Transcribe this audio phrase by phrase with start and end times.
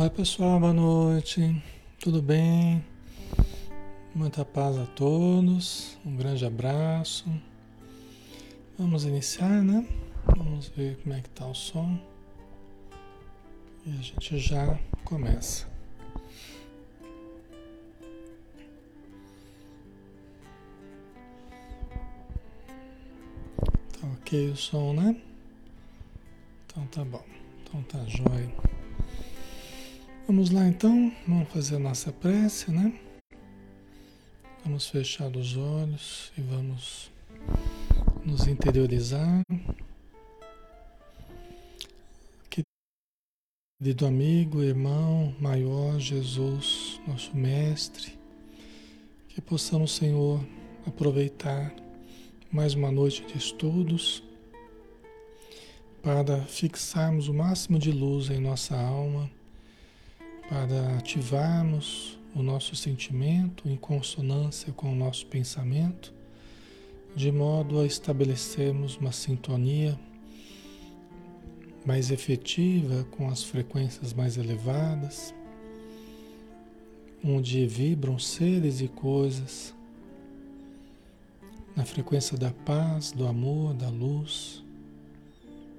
[0.00, 1.60] Oi pessoal, boa noite.
[1.98, 2.84] Tudo bem?
[4.14, 5.98] Muita paz a todos.
[6.06, 7.28] Um grande abraço.
[8.78, 9.84] Vamos iniciar, né?
[10.24, 11.98] Vamos ver como é que tá o som.
[13.84, 15.66] E a gente já começa.
[24.00, 25.20] Tá ok o som, né?
[26.66, 27.24] Então tá bom.
[27.64, 28.67] Então tá jóia.
[30.28, 32.92] Vamos lá então, vamos fazer a nossa prece, né?
[34.62, 37.10] Vamos fechar os olhos e vamos
[38.26, 39.40] nos interiorizar.
[43.80, 48.12] Querido amigo, irmão, maior Jesus, nosso Mestre,
[49.30, 50.44] que possamos, Senhor,
[50.86, 51.74] aproveitar
[52.52, 54.22] mais uma noite de estudos
[56.02, 59.37] para fixarmos o máximo de luz em nossa alma
[60.48, 66.12] para ativarmos o nosso sentimento em consonância com o nosso pensamento,
[67.14, 69.98] de modo a estabelecermos uma sintonia
[71.84, 75.34] mais efetiva com as frequências mais elevadas,
[77.22, 79.74] onde vibram seres e coisas
[81.74, 84.64] na frequência da paz, do amor, da luz,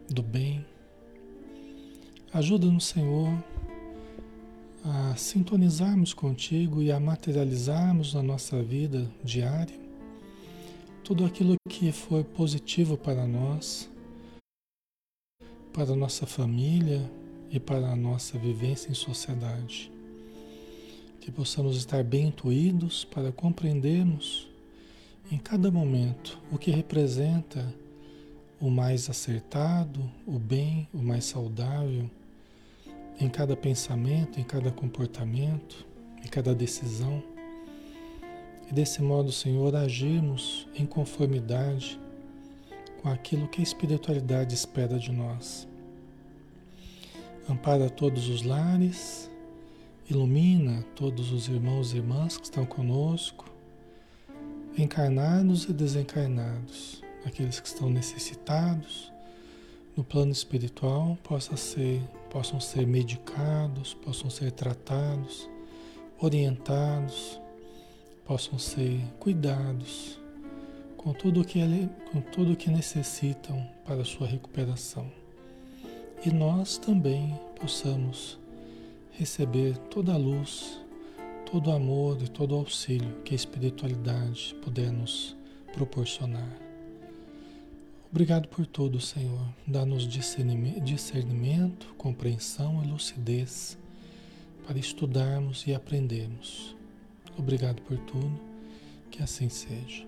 [0.10, 0.66] do bem.
[2.32, 3.34] Ajuda-nos, Senhor,
[4.84, 9.90] a sintonizarmos contigo e a materializarmos na nossa vida diária
[11.10, 13.90] tudo aquilo que foi positivo para nós,
[15.74, 17.10] para a nossa família
[17.50, 19.92] e para a nossa vivência em sociedade.
[21.20, 24.48] Que possamos estar bem intuídos para compreendermos
[25.32, 27.74] em cada momento o que representa
[28.62, 32.08] o mais acertado, o bem, o mais saudável
[33.20, 35.86] em cada pensamento, em cada comportamento,
[36.24, 37.22] em cada decisão.
[38.70, 42.00] E desse modo, Senhor, agirmos em conformidade
[43.02, 45.68] com aquilo que a espiritualidade espera de nós.
[47.50, 49.30] Ampara todos os lares,
[50.10, 53.50] ilumina todos os irmãos e irmãs que estão conosco,
[54.78, 59.12] encarnados e desencarnados, aqueles que estão necessitados
[59.96, 65.50] no plano espiritual possa ser, possam ser medicados, possam ser tratados,
[66.20, 67.40] orientados,
[68.26, 70.20] possam ser cuidados
[70.98, 71.60] com tudo que
[72.12, 75.10] com tudo que necessitam para a sua recuperação.
[76.26, 78.38] E nós também possamos
[79.12, 80.80] receber toda a luz,
[81.50, 85.36] todo o amor e todo o auxílio que a espiritualidade puder nos
[85.74, 86.69] proporcionar.
[88.12, 89.48] Obrigado por tudo, Senhor.
[89.68, 93.78] Dá-nos discernimento, compreensão e lucidez
[94.66, 96.76] para estudarmos e aprendermos.
[97.38, 98.40] Obrigado por tudo,
[99.12, 100.08] que assim seja.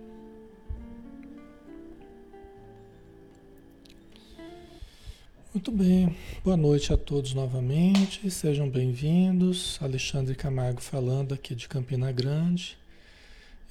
[5.53, 9.77] Muito bem, boa noite a todos novamente, sejam bem-vindos.
[9.79, 12.79] Alexandre Camargo falando aqui de Campina Grande,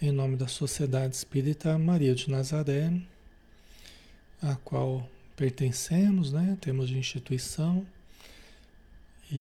[0.00, 2.92] em nome da Sociedade Espírita Maria de Nazaré
[4.42, 6.56] a qual pertencemos, né?
[6.60, 7.86] temos de instituição.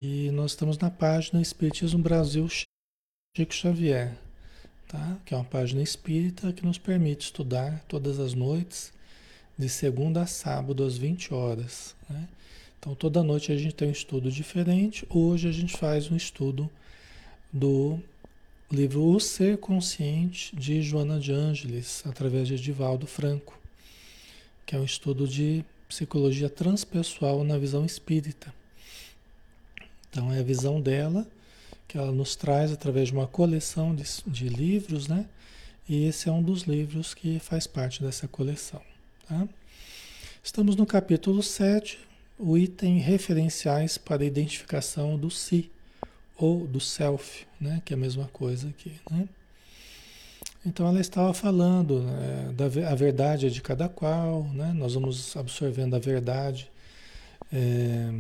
[0.01, 4.16] E nós estamos na página Espiritismo Brasil Chico Xavier,
[4.88, 5.18] tá?
[5.25, 8.92] que é uma página espírita que nos permite estudar todas as noites,
[9.57, 11.96] de segunda a sábado, às 20 horas.
[12.10, 12.28] Né?
[12.78, 15.06] Então, toda noite a gente tem um estudo diferente.
[15.10, 16.69] Hoje a gente faz um estudo
[17.51, 18.00] do
[18.72, 23.58] livro O Ser Consciente, de Joana de Ângeles, através de Edivaldo Franco
[24.69, 28.54] que é um estudo de psicologia transpessoal na visão espírita.
[30.07, 31.25] Então, é a visão dela
[31.88, 35.25] que ela nos traz através de uma coleção de, de livros, né?
[35.88, 38.80] E esse é um dos livros que faz parte dessa coleção.
[39.27, 39.50] Tá?
[40.44, 41.98] Estamos no capítulo 7,
[42.38, 45.72] o item referenciais para identificação do si
[46.38, 47.81] ou do self, né?
[47.83, 48.94] que é a mesma coisa aqui.
[49.10, 49.27] Né?
[50.65, 54.73] Então ela estava falando né, da a verdade é de cada qual, né?
[54.73, 56.69] nós vamos absorvendo a verdade
[57.51, 58.11] é,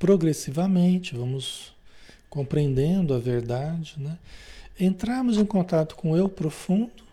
[0.00, 1.72] progressivamente, vamos
[2.28, 4.18] compreendendo a verdade, né?
[4.80, 7.04] entrarmos em contato com o eu profundo,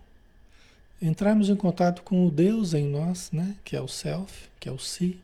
[0.99, 3.55] entrarmos em contato com o Deus em nós, né?
[3.63, 5.19] que é o self, que é o si,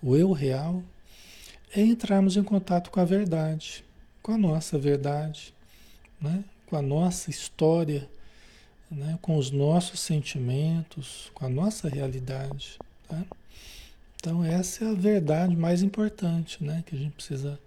[0.00, 0.84] o eu real,
[1.74, 3.84] e entrarmos em contato com a verdade,
[4.22, 5.52] com a nossa verdade,
[6.20, 6.44] né?
[6.64, 8.08] com a nossa história
[8.90, 12.78] né, com os nossos sentimentos, com a nossa realidade.
[13.08, 13.24] Tá?
[14.16, 17.58] Então essa é a verdade mais importante né, que a gente precisa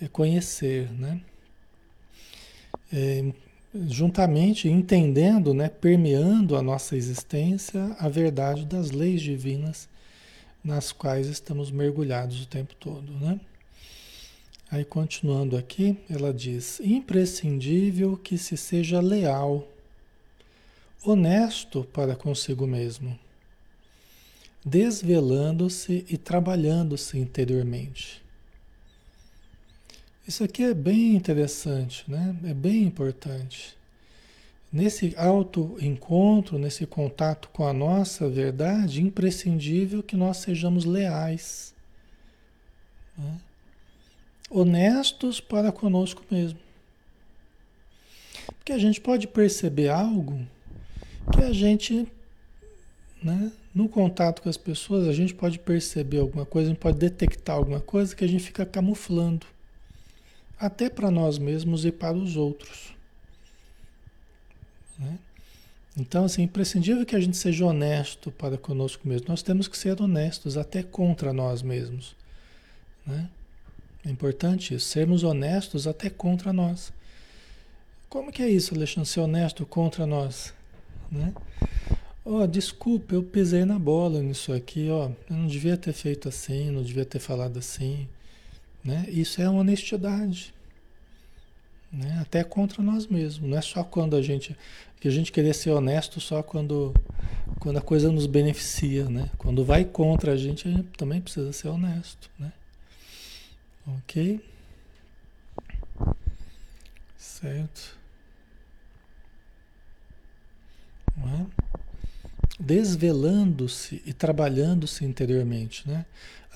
[0.00, 1.20] é conhecer, né?
[2.92, 3.32] É,
[3.86, 9.88] juntamente entendendo, né, permeando a nossa existência a verdade das leis divinas
[10.64, 13.38] nas quais estamos mergulhados o tempo todo, né?
[14.70, 19.66] Aí continuando aqui, ela diz: imprescindível que se seja leal,
[21.04, 23.18] honesto para consigo mesmo,
[24.64, 28.22] desvelando-se e trabalhando-se interiormente.
[30.26, 32.36] Isso aqui é bem interessante, né?
[32.44, 33.76] É bem importante.
[34.72, 41.74] Nesse autoencontro, nesse contato com a nossa verdade, imprescindível que nós sejamos leais,
[43.18, 43.40] né?
[44.48, 46.58] honestos para conosco mesmo.
[48.46, 50.46] Porque a gente pode perceber algo
[51.30, 52.06] que a gente,
[53.22, 56.98] né, no contato com as pessoas, a gente pode perceber alguma coisa, a gente pode
[56.98, 59.46] detectar alguma coisa que a gente fica camuflando,
[60.58, 62.94] até para nós mesmos e para os outros.
[64.98, 65.18] Né?
[65.96, 69.28] Então, assim, é imprescindível que a gente seja honesto para conosco mesmo.
[69.28, 72.14] Nós temos que ser honestos até contra nós mesmos.
[73.06, 73.28] Né?
[74.04, 76.92] É importante isso, sermos honestos até contra nós.
[78.08, 80.54] Como que é isso, Alexandre, ser honesto contra nós?
[81.10, 81.34] Né?
[82.24, 85.10] Ó, oh, desculpa, eu pisei na bola nisso aqui, ó.
[85.28, 88.08] Eu não devia ter feito assim, não devia ter falado assim.
[88.84, 89.06] Né?
[89.08, 90.54] Isso é honestidade
[91.92, 92.18] né?
[92.20, 93.48] até contra nós mesmos.
[93.48, 94.56] Não é só quando a gente
[95.00, 96.94] que a gente querer ser honesto só quando
[97.58, 99.30] quando a coisa nos beneficia, né?
[99.38, 102.52] Quando vai contra a gente, a gente também precisa ser honesto, né?
[103.86, 104.40] Ok?
[107.16, 107.98] Certo?
[111.18, 111.46] É?
[112.70, 116.06] Desvelando-se e trabalhando-se interiormente, né?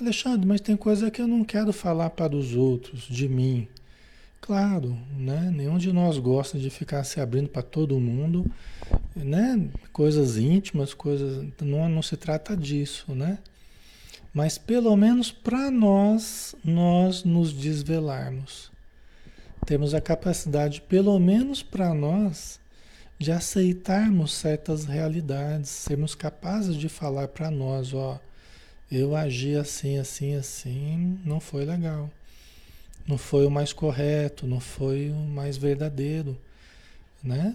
[0.00, 3.66] Alexandre, mas tem coisa que eu não quero falar para os outros, de mim.
[4.40, 5.50] Claro, né?
[5.52, 8.49] Nenhum de nós gosta de ficar se abrindo para todo mundo,
[9.16, 9.68] né?
[9.92, 11.49] Coisas íntimas, coisas.
[11.61, 13.40] Não, não se trata disso, né?
[14.33, 18.71] Mas pelo menos para nós, nós nos desvelarmos.
[19.66, 22.61] Temos a capacidade, pelo menos para nós,
[23.18, 28.21] de aceitarmos certas realidades, sermos capazes de falar para nós, ó,
[28.90, 32.11] eu agi assim, assim, assim, não foi legal
[33.06, 36.37] não foi o mais correto, não foi o mais verdadeiro,
[37.23, 37.54] né?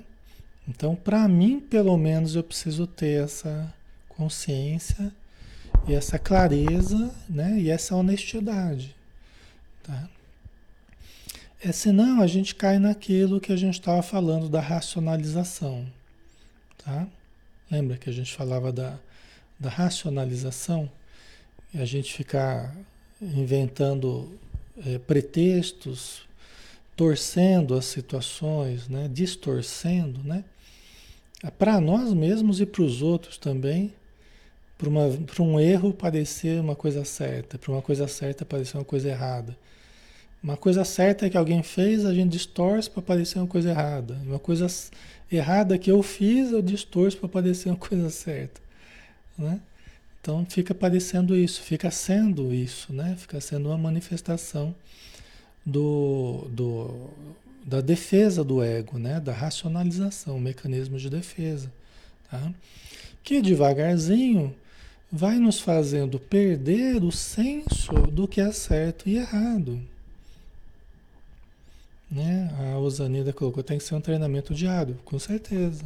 [0.68, 3.74] Então, para mim, pelo menos, eu preciso ter essa
[4.08, 5.12] consciência
[5.88, 7.60] e essa clareza, né?
[7.60, 8.96] E essa honestidade,
[9.84, 10.08] tá?
[11.62, 15.86] É, senão a gente cai naquilo que a gente estava falando da racionalização,
[16.78, 17.06] tá?
[17.70, 18.98] Lembra que a gente falava da,
[19.60, 20.90] da racionalização?
[21.74, 22.76] E a gente ficar
[23.22, 24.40] inventando
[24.86, 26.28] é, pretextos,
[26.96, 29.10] torcendo as situações, né?
[29.12, 30.44] distorcendo, né?
[31.58, 33.94] para nós mesmos e para os outros também,
[34.78, 39.56] para um erro parecer uma coisa certa, para uma coisa certa parecer uma coisa errada.
[40.42, 44.14] Uma coisa certa que alguém fez, a gente distorce para parecer uma coisa errada.
[44.26, 44.68] Uma coisa
[45.32, 48.62] errada que eu fiz, eu distorço para parecer uma coisa certa.
[49.38, 49.60] Né?
[50.22, 53.16] Então fica parecendo isso, fica sendo isso, né?
[53.18, 54.76] Fica sendo uma manifestação
[55.66, 57.10] do, do,
[57.66, 59.20] da defesa do ego, né?
[59.20, 61.72] Da racionalização, o mecanismo de defesa,
[62.30, 62.52] tá?
[63.24, 64.54] Que devagarzinho
[65.12, 69.82] vai nos fazendo perder o senso do que é certo e errado.
[72.10, 72.50] Né?
[72.74, 75.86] A Osanida colocou, tem que ser um treinamento diário, com certeza.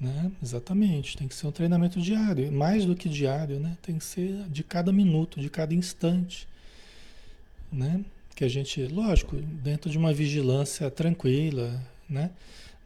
[0.00, 0.32] Né?
[0.42, 3.76] Exatamente, tem que ser um treinamento diário, mais do que diário, né?
[3.82, 6.48] Tem que ser de cada minuto, de cada instante,
[7.70, 8.02] né?
[8.34, 12.30] Que a gente, lógico, dentro de uma vigilância tranquila, né?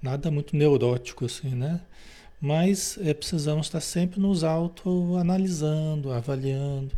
[0.02, 1.80] Nada muito neurótico assim, né?
[2.40, 6.90] Mas é, precisamos estar sempre nos autoanalisando, avaliando,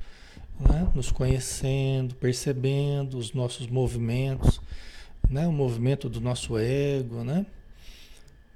[0.58, 0.88] né?
[0.94, 4.60] nos conhecendo, percebendo os nossos movimentos,
[5.28, 5.47] né?
[5.47, 7.47] o movimento do nosso ego, né?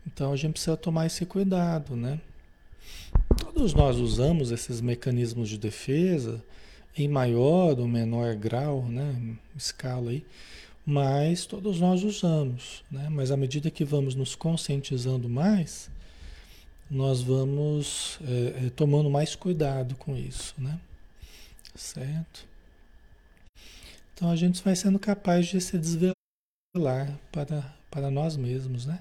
[0.07, 2.21] Então a gente precisa tomar esse cuidado, né?
[3.39, 6.43] Todos nós usamos esses mecanismos de defesa
[6.97, 9.37] em maior ou menor grau, né?
[9.57, 10.25] Escala aí,
[10.85, 13.09] mas todos nós usamos, né?
[13.11, 15.91] Mas à medida que vamos nos conscientizando mais,
[16.91, 20.81] nós vamos é, é, tomando mais cuidado com isso, né?
[21.75, 22.49] Certo?
[24.15, 26.20] Então a gente vai sendo capaz de se desvelar
[27.33, 29.01] para, para nós mesmos, né?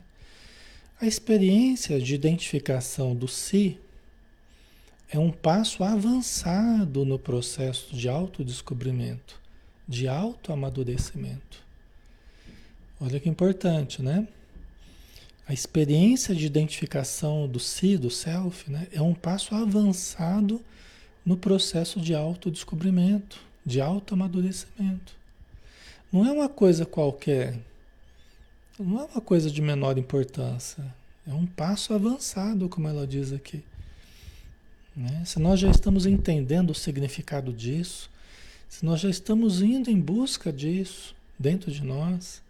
[1.00, 3.80] A experiência de identificação do si
[5.08, 9.40] é um passo avançado no processo de autodescobrimento
[9.88, 11.64] de autoamadurecimento.
[13.00, 14.28] Olha que importante, né?
[15.48, 20.62] A experiência de identificação do si, do self, né, é um passo avançado
[21.26, 25.19] no processo de autodescobrimento, de autoamadurecimento.
[26.12, 27.60] Não é uma coisa qualquer,
[28.80, 30.84] não é uma coisa de menor importância,
[31.28, 33.64] é um passo avançado, como ela diz aqui.
[34.96, 35.24] Né?
[35.24, 38.10] Se nós já estamos entendendo o significado disso,
[38.68, 42.42] se nós já estamos indo em busca disso dentro de nós,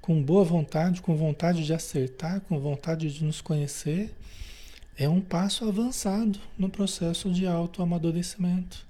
[0.00, 4.12] com boa vontade, com vontade de acertar, com vontade de nos conhecer,
[4.96, 8.84] é um passo avançado no processo de autoamadurecimento.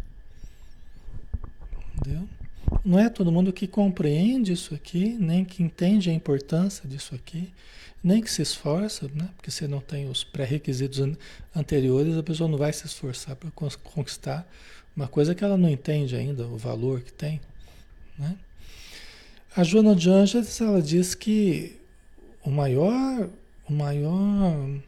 [1.95, 2.29] Entendeu?
[2.85, 7.53] Não é todo mundo que compreende isso aqui, nem que entende a importância disso aqui,
[8.03, 9.29] nem que se esforça, né?
[9.37, 11.17] porque se não tem os pré-requisitos
[11.55, 14.49] anteriores, a pessoa não vai se esforçar para conquistar
[14.97, 17.41] uma coisa que ela não entende ainda, o valor que tem.
[18.19, 18.37] Né?
[19.55, 21.77] A Joana de Angeles, ela diz que
[22.43, 23.29] o maior,
[23.69, 24.81] o maior,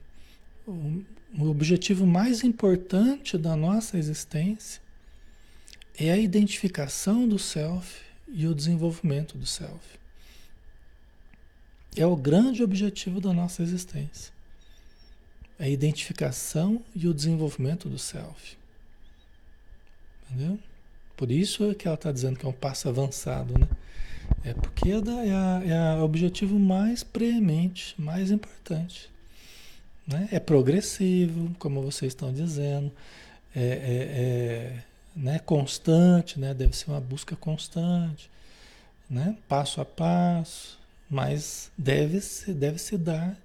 [0.66, 4.82] o objetivo mais importante da nossa existência
[5.99, 9.99] é a identificação do self e o desenvolvimento do self.
[11.96, 14.32] É o grande objetivo da nossa existência.
[15.58, 18.56] É a identificação e o desenvolvimento do self.
[20.25, 20.58] Entendeu?
[21.16, 23.68] Por isso é que ela está dizendo que é um passo avançado, né?
[24.44, 29.11] É porque é, é, a, é o objetivo mais premente, mais importante.
[30.06, 30.28] Né?
[30.32, 32.90] É progressivo, como vocês estão dizendo,
[33.54, 34.82] é, é, é
[35.14, 35.38] né?
[35.38, 36.54] constante, né?
[36.54, 38.31] deve ser uma busca constante,
[39.09, 39.37] né?
[39.49, 40.78] passo a passo,
[41.09, 43.37] mas deve se, deve se dar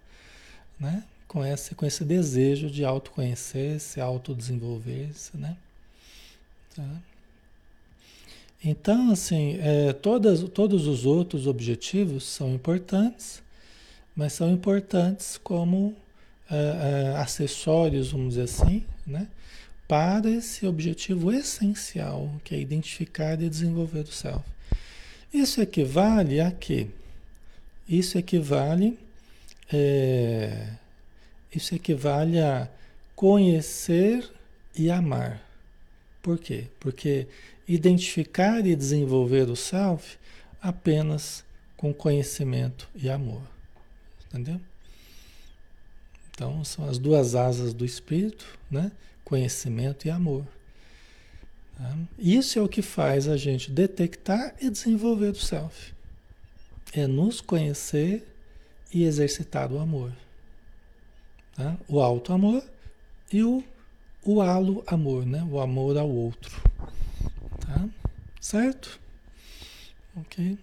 [0.79, 1.03] né?
[1.27, 5.36] com, esse, com esse desejo de autoconhecer-se, autodesenvolver-se.
[5.38, 5.57] Né?
[6.75, 7.01] Tá?
[8.63, 13.41] Então, assim, é, todas, todos os outros objetivos são importantes,
[14.15, 15.95] mas são importantes como
[16.50, 19.27] é, é, acessórios, vamos dizer assim, né?
[19.88, 24.44] Para esse objetivo essencial, que é identificar e desenvolver o self.
[25.34, 26.88] Isso equivale a quê?
[27.88, 29.00] Isso equivale,
[29.72, 30.74] é,
[31.53, 32.70] isso equivale a
[33.15, 34.29] conhecer
[34.75, 35.41] e amar.
[36.22, 36.67] Por quê?
[36.79, 37.27] Porque
[37.67, 40.17] identificar e desenvolver o self
[40.62, 41.46] apenas
[41.77, 43.41] com conhecimento e amor.
[44.25, 44.60] Entendeu?
[46.32, 48.91] Então, são as duas asas do espírito, né?
[49.27, 50.48] Conhecimento e amor.
[51.75, 51.98] Tá?
[52.17, 55.93] Isso é o que faz a gente detectar e desenvolver o self.
[56.93, 58.25] É nos conhecer
[58.93, 60.13] e exercitar o amor.
[61.57, 61.77] Tá?
[61.89, 62.63] O alto amor
[63.29, 63.62] e o,
[64.24, 65.46] o halo amor, né?
[65.51, 66.62] O amor ao outro.
[67.60, 67.86] Tá?
[68.39, 68.98] Certo?
[70.15, 70.57] Ok?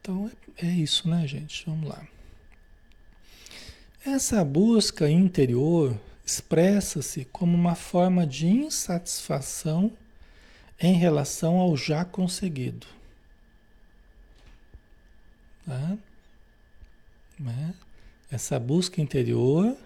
[0.00, 1.62] Então é, é isso, né, gente?
[1.66, 2.08] Vamos lá.
[4.02, 9.92] Essa busca interior expressa-se como uma forma de insatisfação
[10.80, 12.86] em relação ao já conseguido.
[15.64, 15.96] Tá?
[17.38, 17.74] Né?
[18.30, 19.76] Essa busca interior,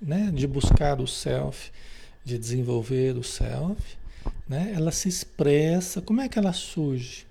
[0.00, 1.70] né, de buscar o self,
[2.24, 3.98] de desenvolver o self,
[4.48, 4.72] né?
[4.74, 7.26] Ela se expressa, como é que ela surge?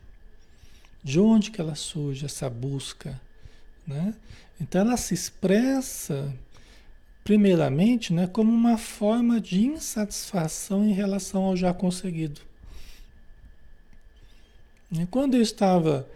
[1.04, 3.20] De onde que ela surge essa busca,
[3.86, 4.14] né?
[4.60, 6.34] Então ela se expressa
[7.28, 12.40] primeiramente, né, como uma forma de insatisfação em relação ao já conseguido.
[15.12, 16.08] Quando eu estava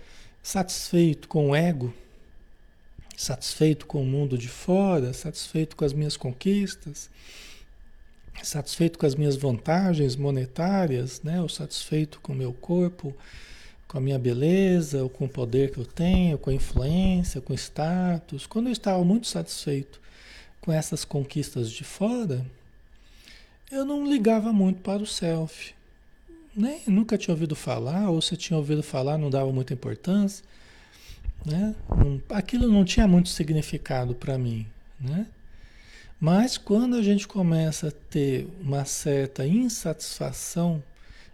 [0.42, 1.94] satisfeito com o ego,
[3.18, 7.10] satisfeito com o mundo de fora, satisfeito com as minhas conquistas,
[8.42, 11.42] satisfeito com as minhas vantagens monetárias, né?
[11.42, 13.14] ou satisfeito com o meu corpo,
[13.86, 17.52] com a minha beleza, ou com o poder que eu tenho, com a influência, com
[17.52, 18.48] o status.
[18.48, 20.00] Quando eu estava muito satisfeito
[20.62, 22.46] com essas conquistas de fora,
[23.72, 25.74] eu não ligava muito para o self.
[26.56, 30.46] Nem, nunca tinha ouvido falar, ou se tinha ouvido falar, não dava muita importância.
[31.44, 31.74] Né?
[32.30, 34.68] aquilo não tinha muito significado para mim.
[35.00, 35.26] Né?
[36.20, 40.84] Mas quando a gente começa a ter uma certa insatisfação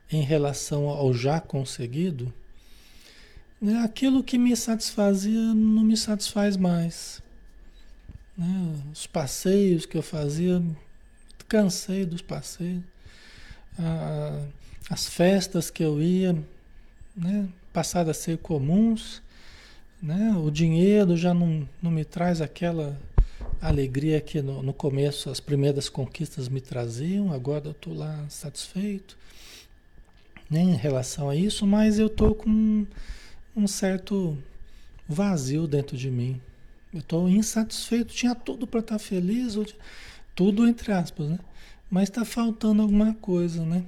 [0.09, 2.33] em relação ao já conseguido,
[3.61, 7.21] né, aquilo que me satisfazia não me satisfaz mais.
[8.37, 8.75] Né?
[8.93, 10.61] Os passeios que eu fazia,
[11.47, 12.83] cansei dos passeios.
[13.79, 14.45] Ah,
[14.89, 16.33] as festas que eu ia,
[17.15, 19.21] né, passaram a ser comuns.
[20.01, 20.33] Né?
[20.37, 22.97] O dinheiro já não, não me traz aquela
[23.61, 29.17] alegria que no, no começo as primeiras conquistas me traziam, agora eu estou lá satisfeito.
[30.49, 32.85] né, em relação a isso, mas eu tô com
[33.55, 34.37] um certo
[35.07, 36.39] vazio dentro de mim.
[36.93, 39.57] Eu estou insatisfeito, tinha tudo para estar tá feliz,
[40.35, 41.39] tudo entre aspas, né?
[41.89, 43.85] Mas está faltando alguma coisa, né?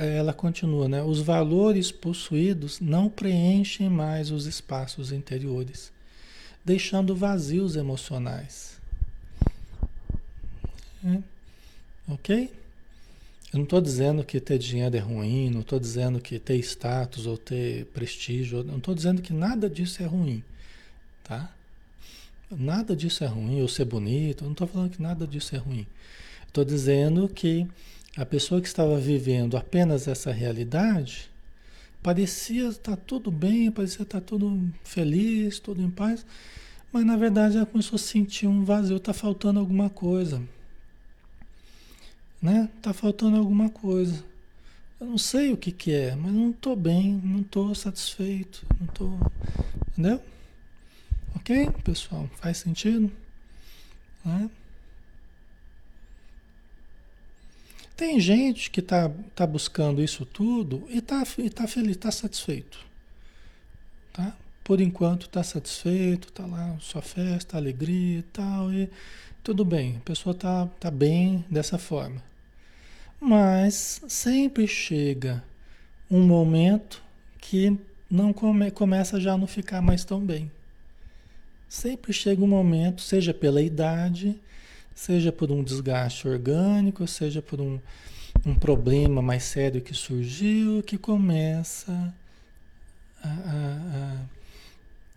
[0.00, 1.02] Ela continua, né?
[1.02, 5.92] Os valores possuídos não preenchem mais os espaços interiores,
[6.64, 8.78] deixando vazios emocionais.
[11.04, 11.22] É.
[12.08, 12.50] Ok?
[13.52, 17.26] Eu não estou dizendo que ter dinheiro é ruim, não estou dizendo que ter status
[17.26, 20.42] ou ter prestígio, não estou dizendo que nada disso é ruim,
[21.28, 21.54] tá?
[22.50, 25.86] Nada disso é ruim, ou ser bonito, não estou falando que nada disso é ruim.
[26.46, 27.68] Estou dizendo que
[28.16, 31.30] a pessoa que estava vivendo apenas essa realidade
[32.02, 36.24] parecia estar tudo bem, parecia estar tudo feliz, tudo em paz,
[36.90, 40.42] mas na verdade ela começou a sentir um vazio, está faltando alguma coisa
[42.40, 42.68] né?
[42.80, 44.24] Tá faltando alguma coisa.
[45.00, 48.86] Eu não sei o que que é, mas não estou bem, não estou satisfeito, não
[48.86, 49.18] estou,
[49.92, 50.20] entendeu?
[51.36, 52.28] Ok, pessoal?
[52.36, 53.10] Faz sentido?
[54.24, 54.50] Né?
[57.96, 62.78] Tem gente que está tá buscando isso tudo e está e tá feliz, está satisfeito.
[64.12, 64.36] Tá?
[64.62, 68.88] Por enquanto está satisfeito, está lá sua festa, alegria e tal, e
[69.42, 72.22] tudo bem, a pessoa está tá bem dessa forma.
[73.20, 75.42] Mas sempre chega
[76.10, 77.02] um momento
[77.38, 77.76] que
[78.10, 80.50] não come, começa já a não ficar mais tão bem.
[81.68, 84.40] Sempre chega um momento, seja pela idade,
[84.94, 87.78] seja por um desgaste orgânico, seja por um,
[88.44, 92.14] um problema mais sério que surgiu, que começa
[93.22, 94.26] a, a,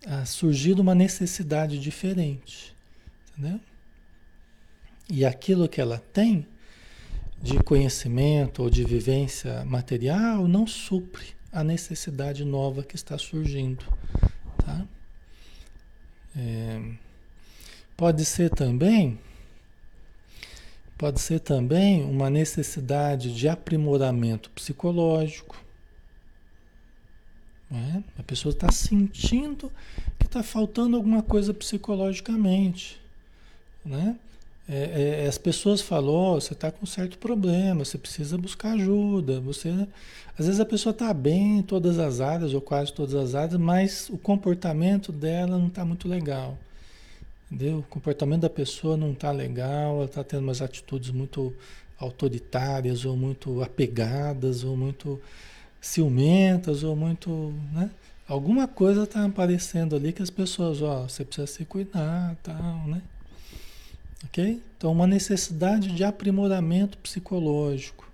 [0.08, 2.76] a, a surgir uma necessidade diferente.
[3.32, 3.60] Entendeu?
[5.10, 6.46] E aquilo que ela tem
[7.42, 13.86] de conhecimento ou de vivência material não supre a necessidade nova que está surgindo.
[14.64, 14.86] Tá?
[16.36, 16.82] É,
[17.98, 19.20] pode ser também
[21.02, 25.60] pode ser também uma necessidade de aprimoramento psicológico.
[27.72, 28.04] É?
[28.20, 29.72] A pessoa está sentindo
[30.20, 33.02] que está faltando alguma coisa psicologicamente.
[33.84, 34.16] Né?
[34.74, 39.42] É, é, as pessoas falam, oh, você está com certo problema, você precisa buscar ajuda.
[39.42, 39.68] Você,
[40.40, 43.60] às vezes a pessoa está bem em todas as áreas, ou quase todas as áreas,
[43.60, 46.58] mas o comportamento dela não está muito legal.
[47.52, 47.80] Entendeu?
[47.80, 51.54] O comportamento da pessoa não está legal, ela está tendo umas atitudes muito
[52.00, 55.20] autoritárias, ou muito apegadas, ou muito
[55.82, 57.54] ciumentas, ou muito.
[57.74, 57.92] Né?
[58.26, 62.88] Alguma coisa está aparecendo ali que as pessoas, ó, oh, você precisa se cuidar, tal,
[62.88, 63.02] né?
[64.26, 64.62] Ok?
[64.78, 68.10] Então, uma necessidade de aprimoramento psicológico,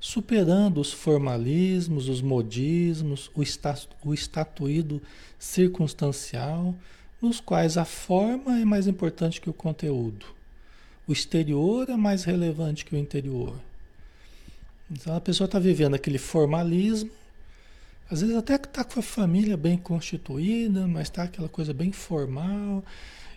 [0.00, 3.42] superando os formalismos, os modismos, o,
[4.08, 5.00] o estatuído
[5.38, 6.74] circunstancial,
[7.20, 10.26] nos quais a forma é mais importante que o conteúdo.
[11.06, 13.54] O exterior é mais relevante que o interior.
[14.90, 17.10] Então a pessoa está vivendo aquele formalismo,
[18.10, 21.92] às vezes até que está com a família bem constituída, mas está aquela coisa bem
[21.92, 22.84] formal,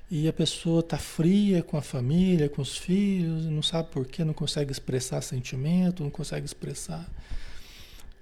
[0.10, 4.24] e a pessoa está fria com a família, com os filhos, não sabe por quê,
[4.24, 7.10] não consegue expressar sentimento, não consegue expressar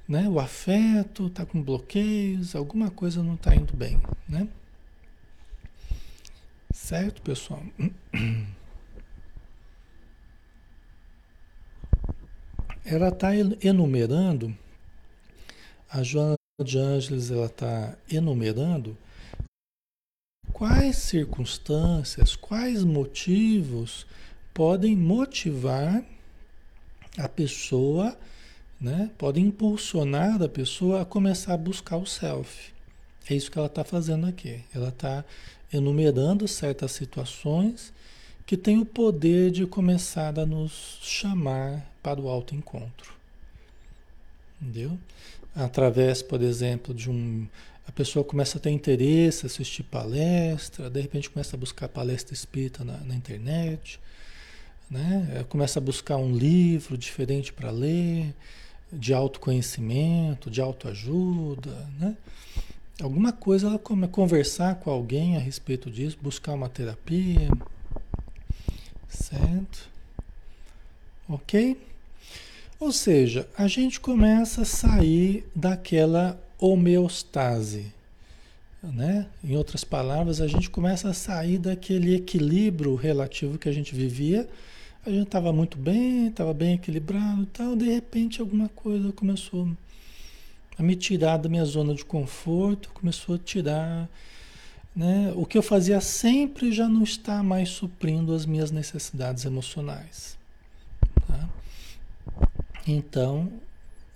[0.08, 4.48] né, o afeto, está com bloqueios, alguma coisa não está indo bem, né?
[6.74, 7.64] Certo, pessoal?
[12.86, 13.30] Ela está
[13.62, 14.54] enumerando,
[15.90, 18.98] a Joana de Ângeles, ela está enumerando
[20.54, 24.06] quais circunstâncias, quais motivos
[24.54, 26.04] podem motivar
[27.18, 28.18] a pessoa,
[28.80, 29.10] né?
[29.18, 32.72] Podem impulsionar a pessoa a começar a buscar o self.
[33.30, 34.64] É isso que ela está fazendo aqui.
[34.74, 35.26] Ela está
[35.72, 37.92] enumerando certas situações
[38.46, 43.14] que têm o poder de começar a nos chamar para o autoencontro.
[44.62, 44.98] Entendeu?
[45.56, 47.48] Através, por exemplo, de um
[47.88, 52.84] a pessoa começa a ter interesse, assistir palestra, de repente começa a buscar palestra espírita
[52.84, 54.00] na, na internet,
[54.90, 55.46] né?
[55.50, 58.34] começa a buscar um livro diferente para ler,
[58.92, 62.16] de autoconhecimento, de autoajuda, né?
[63.02, 67.50] Alguma coisa ela come, conversar com alguém a respeito disso, buscar uma terapia,
[69.10, 69.90] certo?
[71.28, 71.76] Ok?
[72.80, 77.94] Ou seja, a gente começa a sair daquela homeostase.
[78.82, 79.28] Né?
[79.44, 84.48] Em outras palavras, a gente começa a sair daquele equilíbrio relativo que a gente vivia,
[85.06, 89.68] A gente estava muito bem, estava bem equilibrado tal, de repente alguma coisa começou
[90.78, 94.10] a me tirar da minha zona de conforto, começou a tirar.
[94.96, 95.34] Né?
[95.36, 100.38] O que eu fazia sempre já não está mais suprindo as minhas necessidades emocionais.
[101.28, 101.50] Tá?
[102.88, 103.52] Então,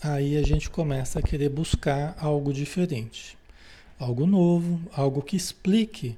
[0.01, 3.38] aí a gente começa a querer buscar algo diferente,
[3.99, 6.17] algo novo, algo que explique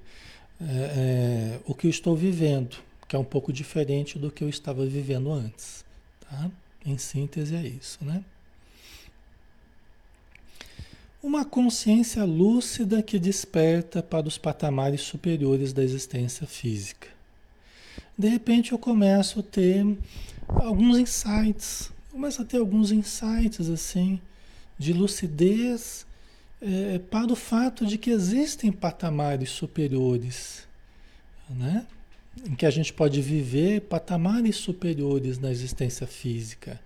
[0.62, 4.50] é, é, o que eu estou vivendo que é um pouco diferente do que eu
[4.50, 5.84] estava vivendo antes.
[6.22, 6.52] Tá?
[6.86, 8.24] Em síntese é isso, né?
[11.22, 17.08] Uma consciência lúcida que desperta para os patamares superiores da existência física.
[18.16, 19.84] De repente eu começo a ter
[20.48, 24.20] alguns insights, começo a ter alguns insights assim,
[24.78, 26.06] de lucidez
[26.62, 30.68] é, para o fato de que existem patamares superiores,
[31.50, 31.86] né?
[32.46, 36.80] em que a gente pode viver patamares superiores na existência física.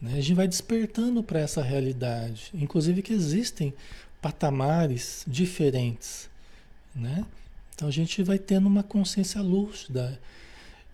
[0.00, 0.12] Né?
[0.14, 3.72] A gente vai despertando para essa realidade, inclusive que existem
[4.20, 6.28] patamares diferentes.
[6.94, 7.24] Né?
[7.74, 10.18] Então a gente vai tendo uma consciência lúcida.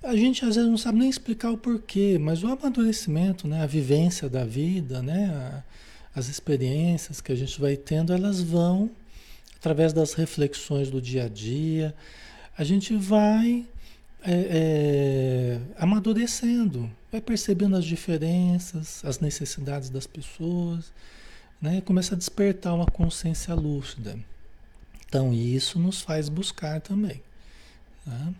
[0.02, 3.62] A gente às vezes não sabe nem explicar o porquê, mas o amadurecimento, né?
[3.62, 5.26] a vivência da vida, né?
[5.26, 5.64] A,
[6.18, 8.90] as experiências que a gente vai tendo, elas vão,
[9.56, 11.94] através das reflexões do dia a dia,
[12.56, 13.66] a gente vai
[14.22, 20.92] é, é, amadurecendo, vai percebendo as diferenças, as necessidades das pessoas,
[21.60, 21.80] né?
[21.80, 24.18] começa a despertar uma consciência lúcida.
[25.06, 27.22] Então, isso nos faz buscar também.
[28.04, 28.32] Tá?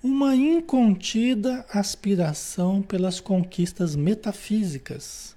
[0.00, 5.34] Uma incontida aspiração pelas conquistas metafísicas.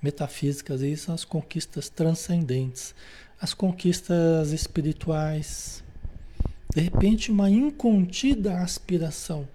[0.00, 2.94] Metafísicas, isso são as conquistas transcendentes,
[3.38, 5.84] as conquistas espirituais,
[6.74, 9.46] de repente, uma incontida aspiração.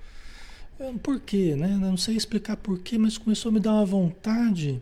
[1.02, 1.56] Por quê?
[1.56, 1.70] Né?
[1.70, 4.80] Não sei explicar por quê, mas começou a me dar uma vontade,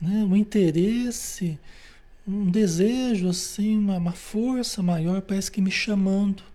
[0.00, 0.24] né?
[0.24, 1.58] um interesse,
[2.26, 6.53] um desejo, assim, uma, uma força maior, parece que me chamando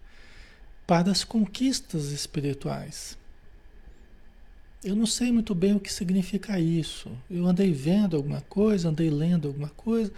[0.89, 3.15] para as conquistas espirituais.
[4.83, 7.11] Eu não sei muito bem o que significa isso.
[7.29, 10.11] Eu andei vendo alguma coisa, andei lendo alguma coisa,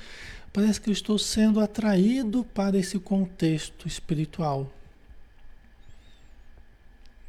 [0.53, 4.69] Parece que eu estou sendo atraído para esse contexto espiritual.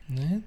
[0.09, 0.43] Né?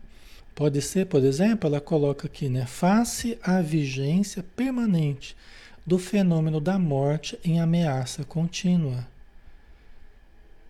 [0.53, 2.65] Pode ser, por exemplo, ela coloca aqui, né?
[2.65, 5.37] Face à vigência permanente
[5.85, 9.07] do fenômeno da morte em ameaça contínua.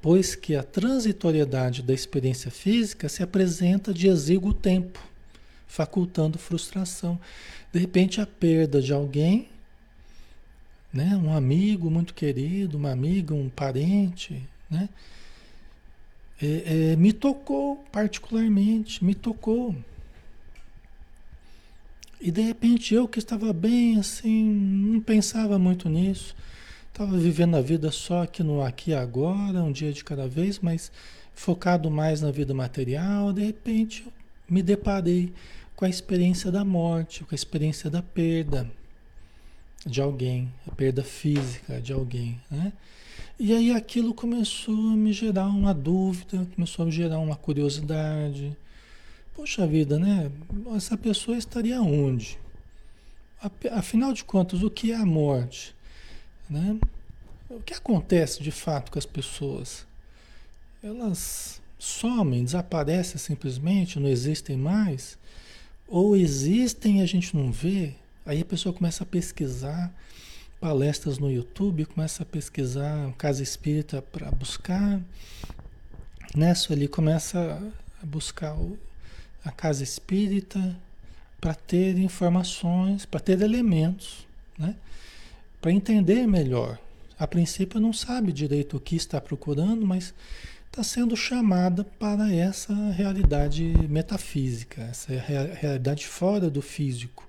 [0.06, 5.00] Pois que a transitoriedade da experiência física se apresenta de exíguo tempo,
[5.66, 7.20] facultando frustração.
[7.74, 9.48] De repente, a perda de alguém
[10.96, 11.18] né?
[11.18, 14.88] Um amigo muito querido, uma amiga, um parente, né?
[16.42, 19.76] É, é, me tocou particularmente, me tocou.
[22.22, 26.34] E de repente eu que estava bem assim, não pensava muito nisso,
[26.96, 30.60] estava vivendo a vida só aqui no aqui e agora, um dia de cada vez,
[30.60, 30.90] mas
[31.34, 34.14] focado mais na vida material, de repente eu
[34.50, 35.34] me deparei
[35.76, 38.72] com a experiência da morte, com a experiência da perda
[39.86, 42.72] de alguém, a perda física de alguém, né?
[43.38, 48.56] E aí aquilo começou a me gerar uma dúvida, começou a me gerar uma curiosidade.
[49.36, 50.32] Poxa vida, né?
[50.74, 52.40] Essa pessoa estaria onde?
[53.74, 55.75] Afinal de contas, o que é a morte?
[56.50, 56.80] Né?
[57.50, 59.86] O que acontece de fato com as pessoas?
[60.84, 65.18] Elas somem, desaparecem simplesmente, não existem mais?
[65.88, 67.94] Ou existem e a gente não vê?
[68.26, 69.94] Aí a pessoa começa a pesquisar
[70.60, 75.00] palestras no YouTube, começa a pesquisar casa espírita para buscar.
[76.36, 77.62] Nessa ali começa
[78.02, 78.58] a buscar
[79.44, 80.76] a casa espírita
[81.40, 84.28] para ter informações, para ter elementos,
[84.58, 84.76] né?
[85.66, 86.78] Para entender melhor.
[87.18, 90.14] A princípio não sabe direito o que está procurando, mas
[90.68, 97.26] está sendo chamada para essa realidade metafísica, essa realidade fora do físico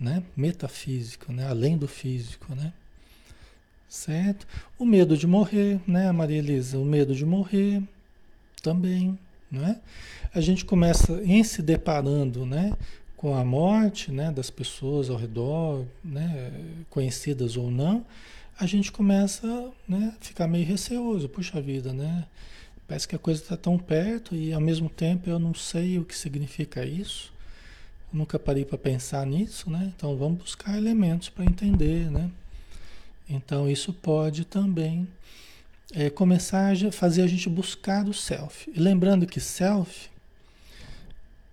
[0.00, 0.22] né?
[0.34, 1.46] Metafísico, né?
[1.46, 2.72] Além do físico, né?
[3.86, 4.46] Certo?
[4.78, 6.78] O medo de morrer, né, Maria Elisa?
[6.78, 7.82] O medo de morrer
[8.62, 9.18] também,
[9.50, 9.78] não é?
[10.32, 12.72] A gente começa em se deparando, né,
[13.18, 16.52] com a morte, né, das pessoas ao redor, né,
[16.88, 18.06] conhecidas ou não,
[18.58, 22.24] a gente começa, né, a ficar meio receoso, puxa vida, né?
[22.86, 26.04] Parece que a coisa está tão perto e ao mesmo tempo eu não sei o
[26.04, 27.32] que significa isso.
[28.12, 29.92] Nunca parei para pensar nisso, né?
[29.94, 32.30] Então vamos buscar elementos para entender, né?
[33.28, 35.06] Então isso pode também
[35.92, 38.70] é, começar a fazer a gente buscar o self.
[38.74, 40.08] E lembrando que self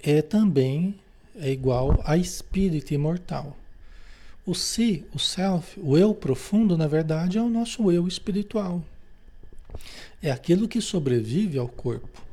[0.02, 0.96] é também
[1.40, 3.56] é igual a espírito imortal.
[4.46, 8.84] O si, o self, o eu profundo, na verdade, é o nosso eu espiritual.
[10.22, 12.24] É aquilo que sobrevive ao corpo.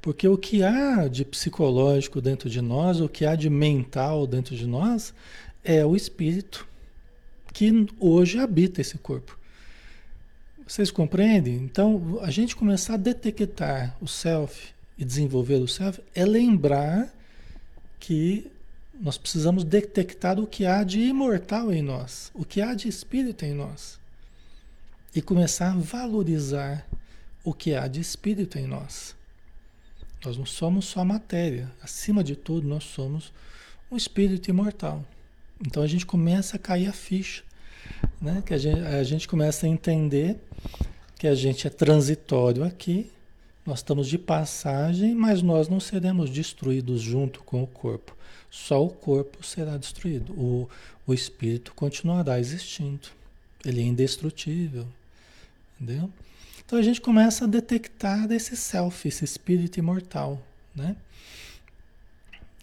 [0.00, 4.56] Porque o que há de psicológico dentro de nós, o que há de mental dentro
[4.56, 5.12] de nós,
[5.62, 6.66] é o espírito
[7.52, 9.38] que hoje habita esse corpo.
[10.66, 11.56] Vocês compreendem?
[11.56, 17.12] Então, a gente começar a detectar o self e desenvolver o self é lembrar
[18.00, 18.50] que
[18.98, 23.44] nós precisamos detectar o que há de imortal em nós, o que há de espírito
[23.44, 24.00] em nós.
[25.14, 26.86] E começar a valorizar
[27.44, 29.14] o que há de espírito em nós.
[30.24, 33.32] Nós não somos só matéria, acima de tudo, nós somos
[33.90, 35.04] um espírito imortal.
[35.64, 37.42] Então a gente começa a cair a ficha,
[38.20, 38.42] né?
[38.44, 40.36] que a gente, a gente começa a entender
[41.18, 43.10] que a gente é transitório aqui,
[43.64, 48.16] nós estamos de passagem, mas nós não seremos destruídos junto com o corpo.
[48.50, 50.32] Só o corpo será destruído.
[50.32, 50.68] O,
[51.06, 53.08] o espírito continuará existindo.
[53.64, 54.86] Ele é indestrutível.
[55.80, 56.10] Entendeu?
[56.64, 60.40] Então a gente começa a detectar esse self, esse espírito imortal.
[60.74, 60.96] Né?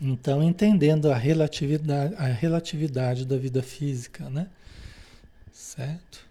[0.01, 4.47] Então, entendendo a relatividade, a relatividade da vida física, né?
[5.51, 6.25] Certo?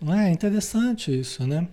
[0.00, 1.66] Não é interessante isso, né?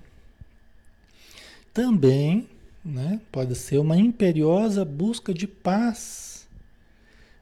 [1.75, 2.47] Também,
[2.85, 6.47] né, pode ser uma imperiosa busca de paz,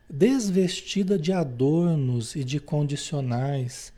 [0.10, 3.94] desvestida de adornos e de condicionais,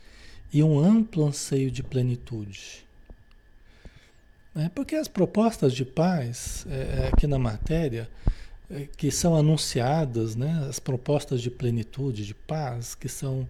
[0.51, 2.85] e um amplo anseio de plenitude.
[4.53, 8.09] É, porque as propostas de paz, é, é aqui na matéria,
[8.69, 13.47] é, que são anunciadas, né, as propostas de plenitude, de paz, que são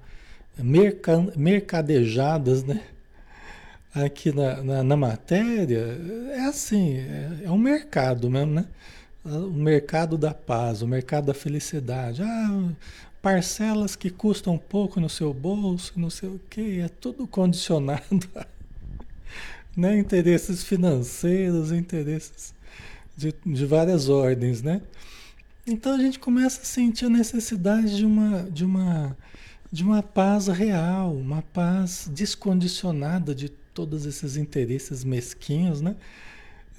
[1.36, 2.84] mercadejadas né,
[4.04, 5.98] aqui na, na, na, matéria,
[6.34, 8.66] é assim, é, é um mercado mesmo, né?
[9.24, 12.22] O mercado da paz, o mercado da felicidade.
[12.22, 12.70] Ah,
[13.22, 18.46] parcelas que custam pouco no seu bolso, não sei o que, é tudo condicionado a
[19.76, 19.98] né?
[19.98, 22.54] interesses financeiros, interesses
[23.18, 24.82] de, de várias ordens, né?
[25.66, 29.18] Então a gente começa a sentir a necessidade de uma, de uma,
[29.72, 35.96] de uma paz real, uma paz descondicionada de todos esses interesses mesquinhos, né?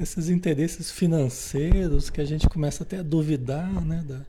[0.01, 4.05] Esses interesses financeiros que a gente começa até a duvidar, né?
[4.05, 4.23] Da...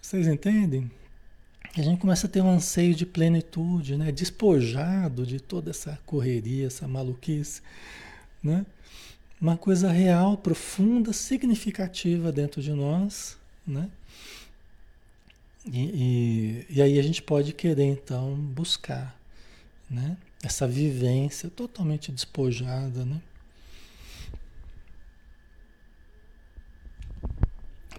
[0.00, 0.88] Vocês entendem?
[1.76, 4.12] A gente começa a ter um anseio de plenitude, né?
[4.12, 7.60] Despojado de toda essa correria, essa maluquice,
[8.40, 8.64] né?
[9.40, 13.90] uma coisa real, profunda, significativa dentro de nós, né?
[15.66, 19.18] E, e, e, aí a gente pode querer então buscar,
[19.90, 20.16] né?
[20.46, 23.20] Essa vivência totalmente despojada, né?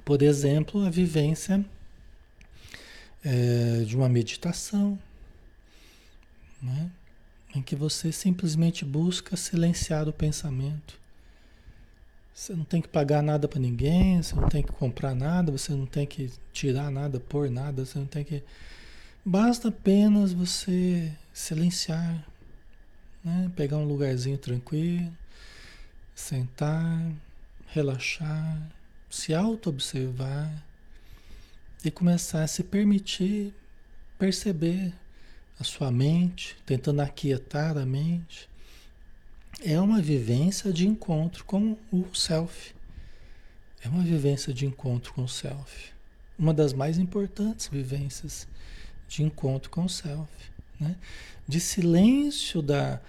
[0.06, 1.66] Por exemplo, a vivência
[3.24, 4.98] é, de uma meditação,
[6.62, 6.90] né?
[7.56, 10.98] em que você simplesmente busca silenciar o pensamento
[12.38, 15.72] você não tem que pagar nada para ninguém, você não tem que comprar nada, você
[15.72, 18.44] não tem que tirar nada, pôr nada, você não tem que.
[19.26, 22.24] Basta apenas você silenciar,
[23.28, 23.52] né?
[23.56, 25.12] pegar um lugarzinho tranquilo,
[26.16, 27.12] sentar,
[27.68, 28.72] relaxar,
[29.10, 30.52] se auto-observar
[31.84, 33.54] e começar a se permitir
[34.18, 34.94] perceber
[35.60, 38.50] a sua mente, tentando aquietar a mente
[39.63, 42.76] é uma vivência de encontro com o self.
[43.84, 45.92] É uma vivência de encontro com o self.
[46.38, 48.48] Uma das mais importantes vivências
[49.08, 50.30] de encontro com o self.
[50.80, 50.96] Né?
[51.48, 53.02] De silêncio da,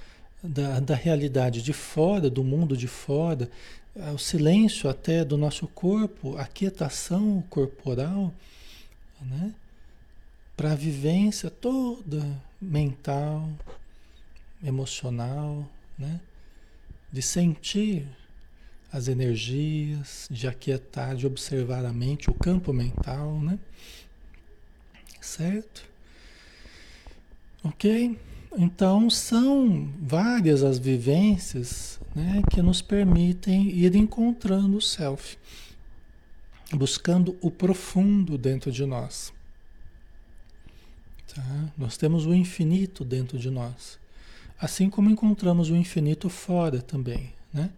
[0.42, 3.51] da, da realidade de fora, do mundo de fora,
[3.94, 8.33] é, o silêncio até do nosso corpo, a quietação corporal,
[9.20, 9.55] né?
[10.57, 12.24] para a vivência toda
[12.61, 13.48] mental,
[14.62, 16.20] emocional, né?
[17.12, 18.07] de sentir
[18.92, 23.59] as energias, de aquietar, de observar a mente, o campo mental, né?
[25.20, 25.85] Certo?
[27.62, 28.18] Ok?
[28.60, 35.38] Então são várias as vivências né, que nos permitem ir encontrando o self,
[36.72, 39.32] buscando o profundo dentro de nós.
[41.32, 41.72] Tá?
[41.78, 43.96] Nós temos o infinito dentro de nós.
[44.60, 47.70] Assim como encontramos o infinito fora também, né?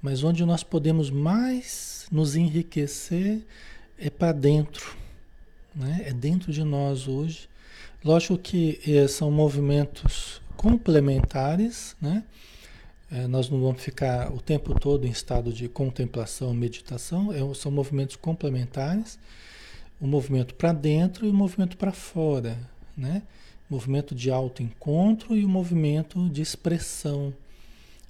[0.00, 3.44] Mas onde nós podemos mais nos enriquecer
[3.98, 4.96] é para dentro,
[5.74, 6.02] né?
[6.04, 7.48] É dentro de nós hoje.
[8.04, 12.22] Lógico que eh, são movimentos complementares, né?
[13.10, 17.70] É, nós não vamos ficar o tempo todo em estado de contemplação, meditação, é, são
[17.70, 19.18] movimentos complementares,
[20.00, 22.58] o movimento para dentro e o movimento para fora,
[22.96, 23.22] né?
[23.68, 27.32] movimento de autoencontro e o movimento de expressão,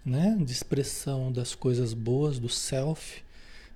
[0.04, 0.36] né?
[0.40, 3.22] De expressão das coisas boas do self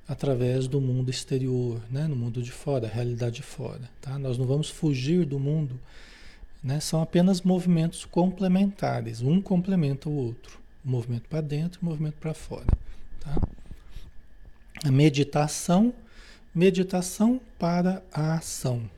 [0.06, 2.06] através do mundo exterior, né?
[2.06, 4.18] No mundo de fora, a realidade de fora, tá?
[4.18, 5.78] Nós não vamos fugir do mundo,
[6.62, 6.80] né?
[6.80, 12.34] São apenas movimentos complementares, um complementa o outro, o movimento para dentro, o movimento para
[12.34, 12.66] fora,
[13.20, 13.36] tá?
[14.84, 15.92] A meditação,
[16.54, 18.88] meditação para a ação.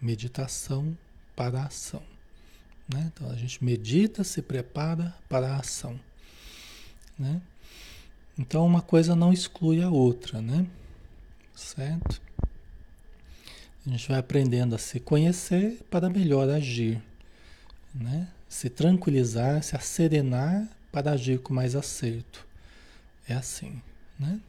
[0.00, 0.96] Meditação
[1.34, 2.02] para a ação.
[2.92, 3.10] Né?
[3.12, 5.98] Então a gente medita, se prepara para a ação.
[7.18, 7.40] Né?
[8.38, 10.66] Então uma coisa não exclui a outra, né?
[11.54, 12.20] Certo?
[13.86, 17.02] A gente vai aprendendo a se conhecer para melhor agir,
[17.94, 18.28] né?
[18.48, 22.46] Se tranquilizar, se asserenar para agir com mais acerto.
[23.28, 23.82] É assim,
[24.18, 24.40] né?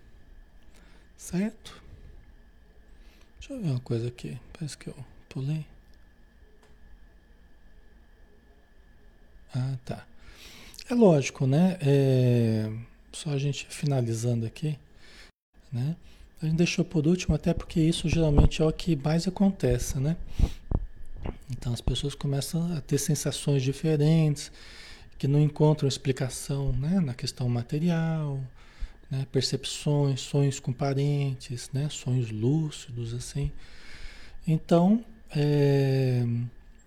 [1.18, 1.82] Certo?
[3.40, 4.40] Deixa eu ver uma coisa aqui.
[4.52, 4.96] Parece que eu
[5.30, 5.66] pulei.
[9.56, 10.06] Ah, tá.
[10.90, 11.78] É lógico, né?
[11.82, 12.72] É...
[13.12, 14.78] Só a gente finalizando aqui,
[15.72, 15.96] né?
[16.44, 20.18] A gente deixou por último até porque isso geralmente é o que mais acontece, né?
[21.50, 24.52] Então as pessoas começam a ter sensações diferentes,
[25.18, 27.00] que não encontram explicação né?
[27.00, 28.42] na questão material,
[29.10, 29.26] né?
[29.32, 31.88] percepções, sonhos com parentes, né?
[31.90, 33.50] sonhos lúcidos, assim.
[34.46, 35.02] Então,
[35.34, 36.26] é...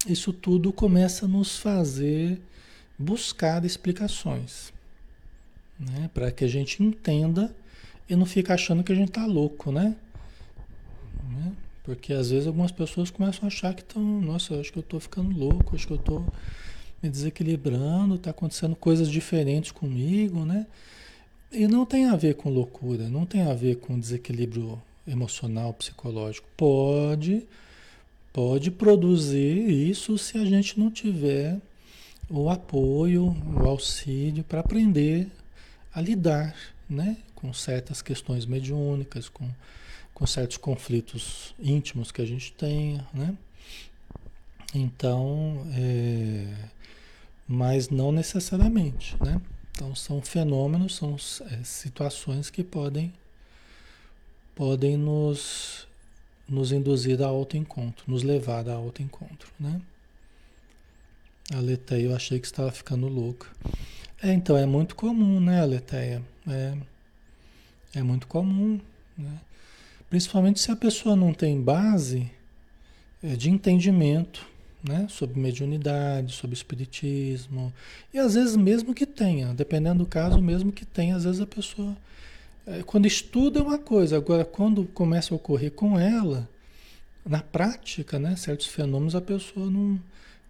[0.07, 2.39] isso tudo começa a nos fazer
[2.99, 4.71] buscar explicações,
[5.81, 6.11] né?
[6.13, 7.55] Para que a gente entenda
[8.09, 9.97] e não fique achando que a gente está louco, né?
[11.31, 11.53] né?
[11.85, 15.01] Porque às vezes algumas pessoas começam a achar que estão, nossa, acho que eu estou
[15.01, 16.27] ficando louco, acho que eu estou
[17.03, 20.67] me desequilibrando, está acontecendo coisas diferentes comigo, né?
[21.53, 26.49] E não tem a ver com loucura, não tem a ver com desequilíbrio emocional, psicológico.
[26.57, 27.47] Pode,
[28.33, 31.59] pode produzir isso se a gente não tiver
[32.29, 35.29] o apoio, o auxílio para aprender
[35.95, 36.55] a lidar
[36.91, 39.49] né, com certas questões mediúnicas, com,
[40.13, 43.07] com certos conflitos íntimos que a gente tenha.
[43.15, 43.37] Né?
[44.75, 46.53] Então, é,
[47.47, 49.17] mas não necessariamente.
[49.23, 49.41] Né?
[49.71, 51.15] Então, são fenômenos, são
[51.49, 53.13] é, situações que podem,
[54.53, 55.87] podem nos,
[56.49, 59.53] nos induzir a autoencontro, nos levar a autoencontro.
[59.61, 59.81] Né?
[61.55, 63.47] A Leteia, eu achei que estava ficando louca.
[64.21, 66.21] É, então, é muito comum, né, Leteia?
[66.49, 66.77] É,
[67.99, 68.81] é muito comum,
[69.17, 69.41] né?
[70.09, 72.31] Principalmente se a pessoa não tem base
[73.23, 74.47] é, de entendimento,
[74.87, 75.07] né?
[75.11, 77.73] Sobre mediunidade, sobre espiritismo.
[78.13, 81.47] E às vezes mesmo que tenha, dependendo do caso, mesmo que tenha, às vezes a
[81.47, 81.97] pessoa...
[82.67, 86.49] É, quando estuda é uma coisa, agora quando começa a ocorrer com ela,
[87.25, 88.37] na prática, né?
[88.37, 90.01] Certos fenômenos a pessoa não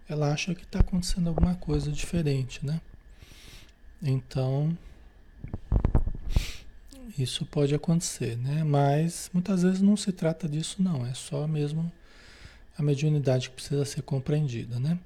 [0.09, 2.79] ela acha que está acontecendo alguma coisa diferente, né?
[4.01, 4.77] Então,
[7.17, 8.63] isso pode acontecer, né?
[8.63, 11.05] Mas muitas vezes não se trata disso, não.
[11.05, 11.91] É só mesmo
[12.77, 14.99] a mediunidade que precisa ser compreendida, né?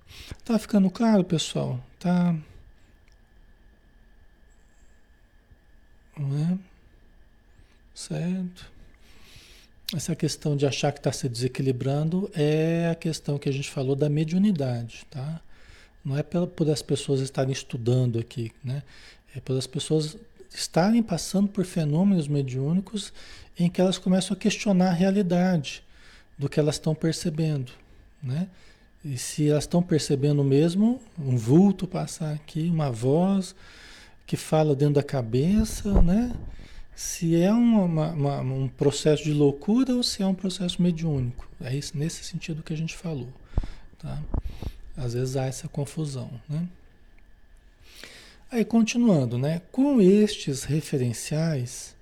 [0.43, 1.81] Tá ficando claro, pessoal?
[1.99, 2.35] Tá.
[6.17, 6.57] Não é?
[7.93, 8.71] Certo?
[9.95, 13.95] Essa questão de achar que está se desequilibrando é a questão que a gente falou
[13.95, 15.41] da mediunidade, tá?
[16.03, 18.83] Não é por as pessoas estarem estudando aqui, né?
[19.35, 20.17] É pelas pessoas
[20.53, 23.13] estarem passando por fenômenos mediúnicos
[23.57, 25.83] em que elas começam a questionar a realidade
[26.37, 27.71] do que elas estão percebendo,
[28.21, 28.47] né?
[29.03, 33.55] E se elas estão percebendo mesmo um vulto passar aqui, uma voz
[34.27, 36.31] que fala dentro da cabeça, né?
[37.01, 41.47] se é uma, uma, um processo de loucura ou se é um processo mediúnico.
[41.59, 43.29] É isso, nesse sentido que a gente falou.
[43.97, 44.21] Tá?
[44.95, 46.29] Às vezes há essa confusão.
[46.47, 46.67] Né?
[48.51, 49.61] Aí, continuando, né?
[49.71, 51.95] com estes referenciais,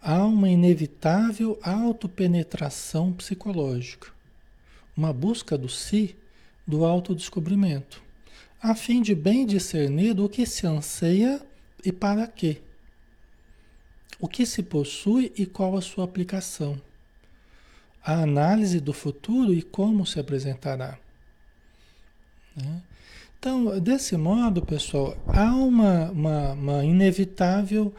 [0.00, 4.08] há uma inevitável autopenetração psicológica,
[4.96, 6.16] uma busca do si,
[6.66, 8.02] do autodescobrimento,
[8.60, 11.40] a fim de bem discernir o que se anseia
[11.84, 12.60] e para quê
[14.22, 16.80] o que se possui e qual a sua aplicação.
[18.00, 20.96] A análise do futuro e como se apresentará.
[22.56, 22.82] Né?
[23.42, 27.92] Então, desse modo, pessoal, há uma, uma, uma inevitável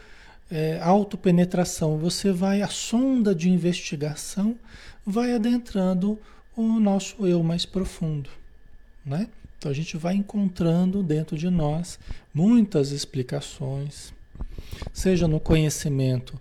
[0.50, 1.98] é, autopenetração.
[1.98, 4.56] Você vai, a sonda de investigação
[5.06, 6.18] vai adentrando
[6.56, 8.30] o nosso eu mais profundo.
[9.06, 9.28] Né?
[9.58, 12.00] Então a gente vai encontrando dentro de nós
[12.34, 14.14] muitas explicações,
[14.94, 16.40] seja no conhecimento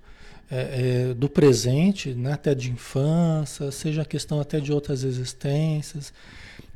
[0.48, 6.12] é, é, do presente, né, até de infância, seja a questão até de outras existências,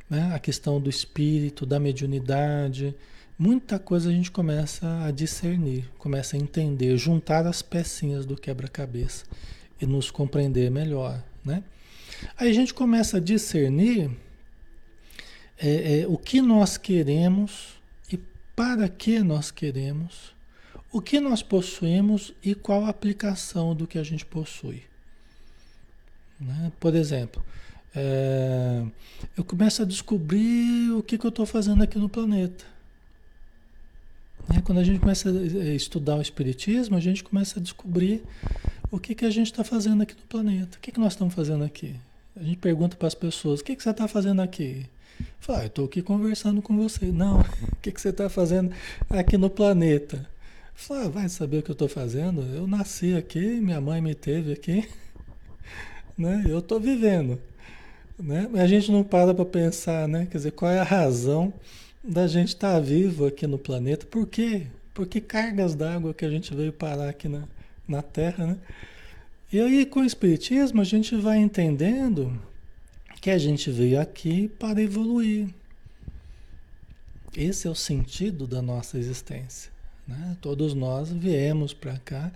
[0.09, 2.95] né, a questão do espírito, da mediunidade,
[3.37, 9.25] muita coisa a gente começa a discernir, começa a entender, juntar as pecinhas do quebra-cabeça
[9.79, 11.63] e nos compreender melhor, né?
[12.35, 14.09] Aí a gente começa a discernir
[15.57, 17.75] é, é, o que nós queremos
[18.11, 18.17] e
[18.55, 20.35] para que nós queremos,
[20.91, 24.83] o que nós possuímos e qual a aplicação do que a gente possui.
[26.39, 26.71] Né?
[26.79, 27.43] Por exemplo,
[27.99, 28.83] é,
[29.35, 32.63] eu começo a descobrir o que, que eu estou fazendo aqui no planeta.
[34.47, 34.61] Né?
[34.63, 38.21] Quando a gente começa a estudar o Espiritismo, a gente começa a descobrir
[38.91, 40.77] o que, que a gente está fazendo aqui no planeta.
[40.77, 41.95] O que, que nós estamos fazendo aqui?
[42.35, 44.85] A gente pergunta para as pessoas: o que, que você está fazendo aqui?
[45.39, 47.07] Fala, ah, eu estou aqui conversando com você.
[47.07, 47.39] Não,
[47.73, 48.71] o que, que você está fazendo
[49.09, 50.29] aqui no planeta?
[50.75, 52.43] Fala, ah, vai saber o que eu estou fazendo?
[52.53, 54.87] Eu nasci aqui, minha mãe me teve aqui,
[56.15, 56.45] né?
[56.47, 57.39] eu estou vivendo.
[58.19, 58.49] Né?
[58.55, 60.27] A gente não para para pensar, né?
[60.29, 61.53] Quer dizer, qual é a razão
[62.03, 64.05] da gente estar tá vivo aqui no planeta?
[64.05, 64.67] Por quê?
[64.93, 67.43] Por que cargas d'água que a gente veio parar aqui na,
[67.87, 68.57] na Terra, né?
[69.51, 72.37] E aí, com o Espiritismo, a gente vai entendendo
[73.21, 75.47] que a gente veio aqui para evoluir.
[77.35, 79.71] Esse é o sentido da nossa existência.
[80.07, 80.35] Né?
[80.41, 82.31] Todos nós viemos para cá,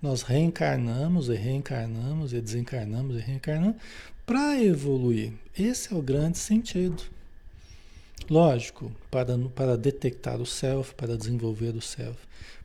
[0.00, 3.76] nós reencarnamos e reencarnamos e desencarnamos e reencarnamos
[4.26, 5.32] para evoluir.
[5.58, 7.02] Esse é o grande sentido.
[8.28, 12.18] Lógico, para, para detectar o self, para desenvolver o self,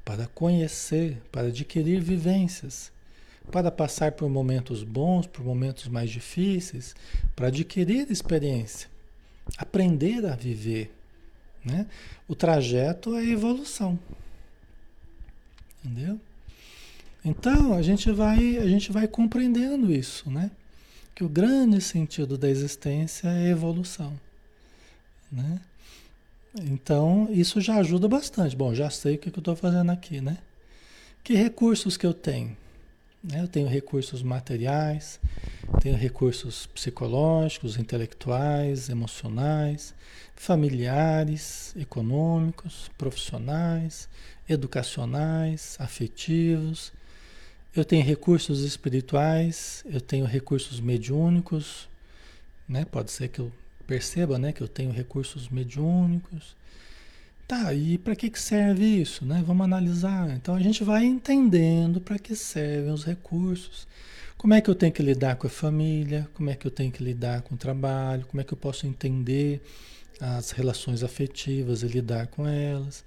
[0.05, 2.91] para conhecer, para adquirir vivências
[3.51, 6.95] para passar por momentos bons, por momentos mais difíceis,
[7.35, 8.89] para adquirir experiência,
[9.57, 10.93] aprender a viver.
[11.63, 11.87] Né?
[12.27, 13.99] O trajeto é evolução.
[15.83, 16.19] Entendeu?
[17.23, 20.51] Então a gente vai, a gente vai compreendendo isso, né?
[21.19, 24.17] Que o grande sentido da existência é evolução.
[25.29, 25.59] Né?
[26.61, 28.55] Então, isso já ajuda bastante.
[28.55, 30.37] Bom, já sei o que eu estou fazendo aqui, né?
[31.21, 32.55] Que recursos que eu tenho?
[33.21, 33.41] Né?
[33.41, 35.19] Eu tenho recursos materiais,
[35.81, 39.93] tenho recursos psicológicos, intelectuais, emocionais,
[40.37, 44.07] familiares, econômicos, profissionais,
[44.47, 46.93] educacionais, afetivos.
[47.75, 51.87] Eu tenho recursos espirituais, eu tenho recursos mediúnicos,
[52.67, 52.83] né?
[52.83, 53.51] Pode ser que eu
[53.85, 56.55] perceba, né, que eu tenho recursos mediúnicos.
[57.47, 59.25] Tá, e para que, que serve isso?
[59.25, 59.43] Né?
[59.45, 60.29] Vamos analisar.
[60.35, 63.87] Então a gente vai entendendo para que servem os recursos.
[64.37, 66.29] Como é que eu tenho que lidar com a família?
[66.35, 68.25] Como é que eu tenho que lidar com o trabalho?
[68.27, 69.61] Como é que eu posso entender
[70.21, 73.03] as relações afetivas e lidar com elas?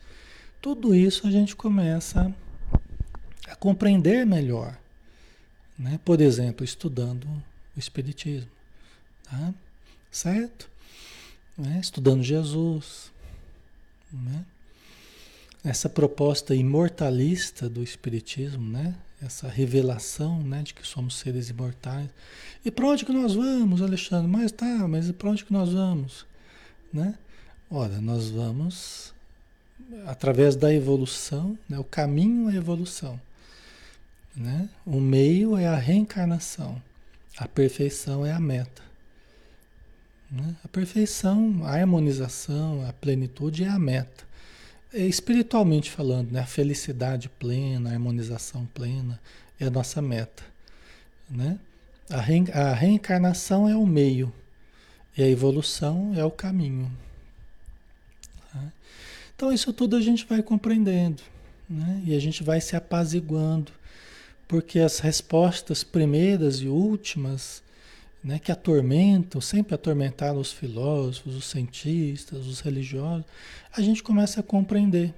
[0.60, 2.34] Tudo isso a gente começa
[3.59, 4.78] compreender melhor.
[5.78, 5.99] Né?
[6.05, 7.24] Por exemplo, estudando
[7.76, 8.51] o Espiritismo.
[9.24, 9.55] Tá?
[10.11, 10.68] Certo?
[11.57, 11.78] Né?
[11.80, 13.11] Estudando Jesus,
[14.12, 14.45] né?
[15.64, 18.97] Essa proposta imortalista do Espiritismo, né?
[19.22, 20.62] essa revelação né?
[20.62, 22.11] de que somos seres imortais.
[22.64, 24.28] E para onde que nós vamos, Alexandre?
[24.28, 26.26] Mas tá, mas para onde que nós vamos?
[26.93, 27.14] Né?
[27.70, 29.14] Ora, nós vamos
[30.07, 31.78] através da evolução, né?
[31.78, 33.20] o caminho a evolução.
[34.35, 34.68] Né?
[34.87, 36.83] O meio é a reencarnação,
[37.37, 38.83] a perfeição é a meta.
[40.30, 40.57] Né?
[40.64, 44.24] A perfeição, a harmonização, a plenitude é a meta.
[44.93, 46.41] É, espiritualmente falando, né?
[46.41, 49.20] a felicidade plena, a harmonização plena
[49.61, 50.43] é a nossa meta.
[51.28, 51.59] Né?
[52.11, 52.18] A,
[52.61, 54.33] a reencarnação é o meio
[55.16, 56.91] e a evolução é o caminho.
[58.53, 58.72] Tá?
[59.37, 61.22] Então, isso tudo a gente vai compreendendo
[61.68, 62.03] né?
[62.07, 63.72] e a gente vai se apaziguando,
[64.53, 67.62] porque as respostas primeiras e últimas
[68.22, 73.24] né, que atormentam, sempre atormentaram os filósofos, os cientistas, os religiosos,
[73.74, 75.14] a gente começa a compreender.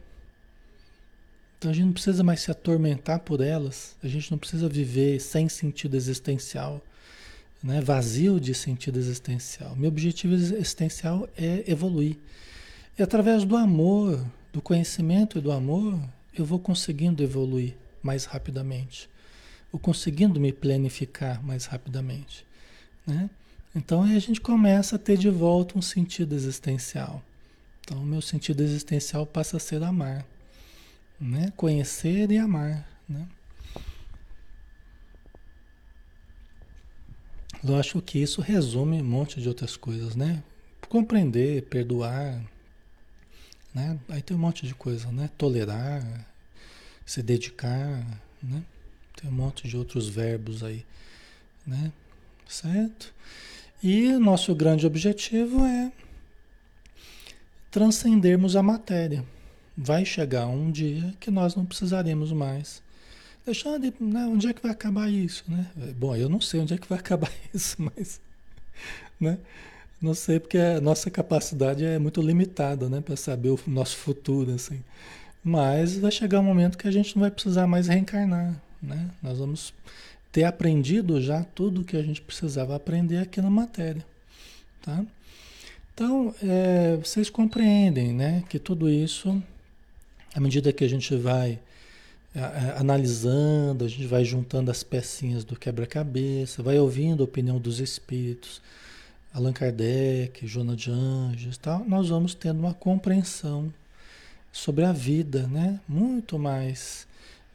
[1.58, 5.18] Então a gente não precisa mais se atormentar por elas, a gente não precisa viver
[5.18, 6.80] sem sentido existencial,
[7.60, 9.74] né, vazio de sentido existencial.
[9.74, 12.16] Meu objetivo existencial é evoluir.
[12.96, 15.98] E através do amor, do conhecimento e do amor,
[16.38, 19.12] eu vou conseguindo evoluir mais rapidamente.
[19.74, 22.46] Vou conseguindo me planificar mais rapidamente.
[23.04, 23.28] Né?
[23.74, 27.20] Então aí a gente começa a ter de volta um sentido existencial.
[27.80, 30.24] Então o meu sentido existencial passa a ser amar,
[31.20, 31.52] né?
[31.56, 32.88] conhecer e amar.
[33.08, 33.26] Né?
[37.64, 40.40] Lógico que isso resume um monte de outras coisas, né?
[40.88, 42.40] Compreender, perdoar,
[43.74, 43.98] né?
[44.08, 45.28] Aí tem um monte de coisa, né?
[45.36, 46.28] Tolerar,
[47.04, 48.06] se dedicar,
[48.40, 48.62] né?
[49.24, 50.84] Tem um monte de outros verbos aí,
[51.66, 51.90] né?
[52.46, 53.14] Certo?
[53.82, 55.90] E nosso grande objetivo é
[57.70, 59.24] transcendermos a matéria.
[59.74, 62.82] Vai chegar um dia que nós não precisaremos mais.
[63.46, 65.70] Alexandre, né, onde é que vai acabar isso, né?
[65.96, 68.20] Bom, eu não sei onde é que vai acabar isso, mas,
[69.18, 69.38] né?
[70.02, 74.52] Não sei porque a nossa capacidade é muito limitada, né, para saber o nosso futuro,
[74.52, 74.84] assim.
[75.42, 79.10] Mas vai chegar um momento que a gente não vai precisar mais reencarnar, né?
[79.22, 79.72] Nós vamos
[80.30, 84.04] ter aprendido já tudo que a gente precisava aprender aqui na matéria,
[84.82, 85.04] tá?
[85.94, 89.40] Então, é, vocês compreendem, né, que tudo isso,
[90.34, 91.60] à medida que a gente vai
[92.34, 97.60] é, é, analisando, a gente vai juntando as pecinhas do quebra-cabeça, vai ouvindo a opinião
[97.60, 98.60] dos espíritos,
[99.32, 103.72] Allan Kardec, Joana de Anjos, tal, nós vamos tendo uma compreensão
[104.50, 107.06] sobre a vida, né, muito mais,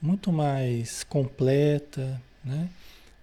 [0.02, 2.70] muito mais completa, né,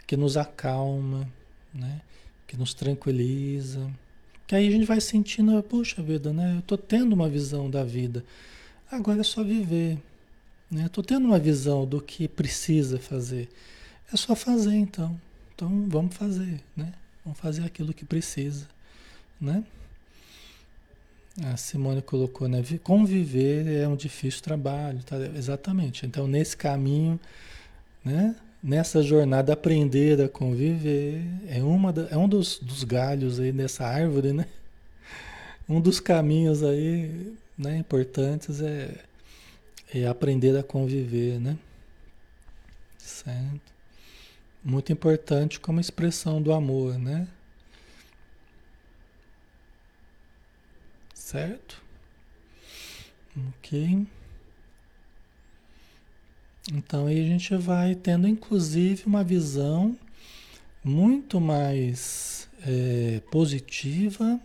[0.06, 1.28] que nos acalma,
[1.72, 2.00] né,
[2.46, 3.90] que nos tranquiliza.
[4.46, 6.54] Que aí a gente vai sentindo, puxa vida, né?
[6.58, 8.24] Eu tô tendo uma visão da vida.
[8.88, 9.98] Agora é só viver.
[10.70, 10.88] Né?
[10.88, 13.48] Tô tendo uma visão do que precisa fazer.
[14.12, 15.20] É só fazer então.
[15.54, 16.92] Então vamos fazer, né?
[17.24, 18.68] Vamos fazer aquilo que precisa,
[19.40, 19.64] né?
[21.45, 22.62] A Simone colocou, né?
[22.82, 25.16] Conviver é um difícil trabalho, tá?
[25.37, 26.07] Exatamente.
[26.07, 27.20] Então, nesse caminho,
[28.05, 28.34] né?
[28.66, 33.87] nessa jornada aprender a conviver é, uma da, é um dos, dos galhos aí dessa
[33.87, 34.47] árvore, né?
[35.68, 39.01] Um dos caminhos aí né, importantes é,
[39.93, 41.59] é aprender a conviver, né?
[42.99, 43.72] Certo?
[44.62, 47.26] Muito importante como expressão do amor, né?
[51.37, 51.82] Certo?
[53.37, 54.07] Ok.
[56.72, 59.95] Então aí a gente vai tendo inclusive uma visão
[60.82, 64.41] muito mais é, positiva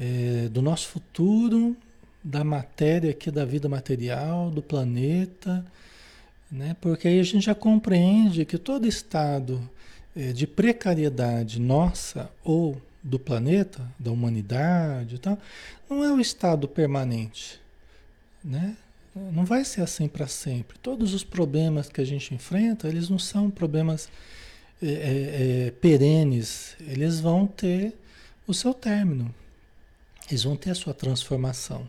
[0.00, 1.76] é, do nosso futuro,
[2.24, 5.66] da matéria aqui, da vida material, do planeta,
[6.50, 6.74] né?
[6.80, 9.60] porque aí a gente já compreende que todo estado
[10.16, 15.38] é, de precariedade nossa ou do planeta, da humanidade e tal,
[15.88, 17.60] não é o estado permanente.
[18.44, 18.76] Né?
[19.32, 20.78] Não vai ser assim para sempre.
[20.78, 24.08] Todos os problemas que a gente enfrenta, eles não são problemas
[24.82, 26.76] é, é, é, perenes.
[26.80, 27.94] Eles vão ter
[28.46, 29.34] o seu término.
[30.28, 31.88] Eles vão ter a sua transformação.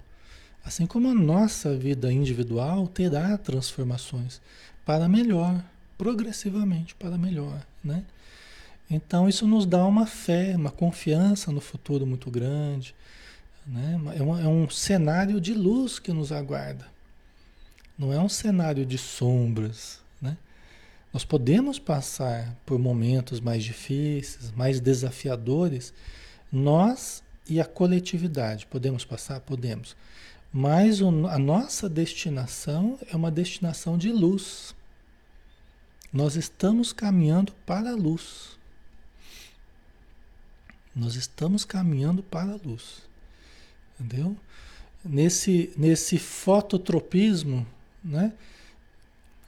[0.64, 4.42] Assim como a nossa vida individual terá transformações
[4.86, 5.64] para melhor,
[5.98, 8.04] progressivamente para melhor, né?
[8.90, 12.96] Então isso nos dá uma fé, uma confiança no futuro muito grande,
[13.66, 14.00] né?
[14.16, 16.88] É, uma, é um cenário de luz que nos aguarda.
[17.98, 20.38] Não é um cenário de sombras, né?
[21.14, 25.94] Nós podemos passar por momentos mais difíceis, mais desafiadores,
[26.52, 28.66] nós e a coletividade.
[28.66, 29.40] Podemos passar?
[29.40, 29.96] Podemos.
[30.52, 34.76] Mas o, a nossa destinação é uma destinação de luz.
[36.12, 38.59] Nós estamos caminhando para a luz.
[41.00, 43.02] Nós estamos caminhando para a luz.
[44.00, 44.36] Entendeu?
[45.04, 47.66] Nesse, nesse fototropismo
[48.04, 48.34] né?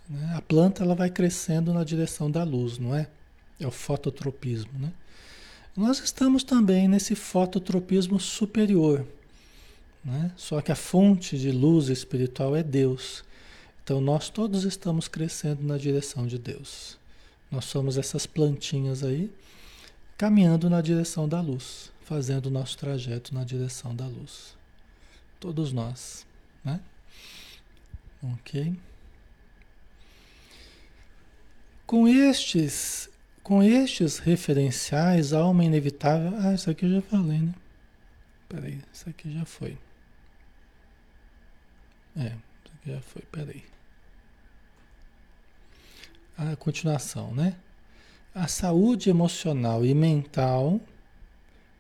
[0.09, 0.33] né?
[0.35, 3.07] A planta ela vai crescendo na direção da luz, não é?
[3.59, 4.91] É o fototropismo, né?
[5.75, 9.05] Nós estamos também nesse fototropismo superior,
[10.03, 10.31] né?
[10.35, 13.23] Só que a fonte de luz espiritual é Deus.
[13.83, 16.97] Então nós todos estamos crescendo na direção de Deus.
[17.49, 19.29] Nós somos essas plantinhas aí,
[20.21, 24.55] caminhando na direção da luz, fazendo o nosso trajeto na direção da luz.
[25.39, 26.27] Todos nós,
[26.63, 26.79] né?
[28.21, 28.79] Ok?
[31.87, 33.09] Com estes,
[33.41, 36.37] com estes referenciais há uma inevitável.
[36.37, 37.55] Ah, isso aqui eu já falei, né?
[38.47, 39.75] Peraí, isso aqui já foi.
[42.15, 43.63] É, isso aqui já foi, peraí.
[46.37, 47.55] A continuação, né?
[48.33, 50.79] A saúde emocional e mental.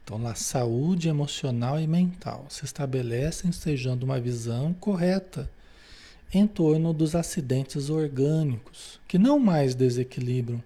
[0.03, 5.49] Então, lá, saúde emocional e mental se estabelecem sejando uma visão correta
[6.33, 10.61] em torno dos acidentes orgânicos, que não mais desequilibram.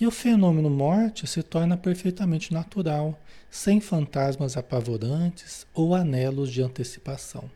[0.00, 3.16] E o fenômeno morte se torna perfeitamente natural,
[3.48, 7.48] sem fantasmas apavorantes ou anelos de antecipação.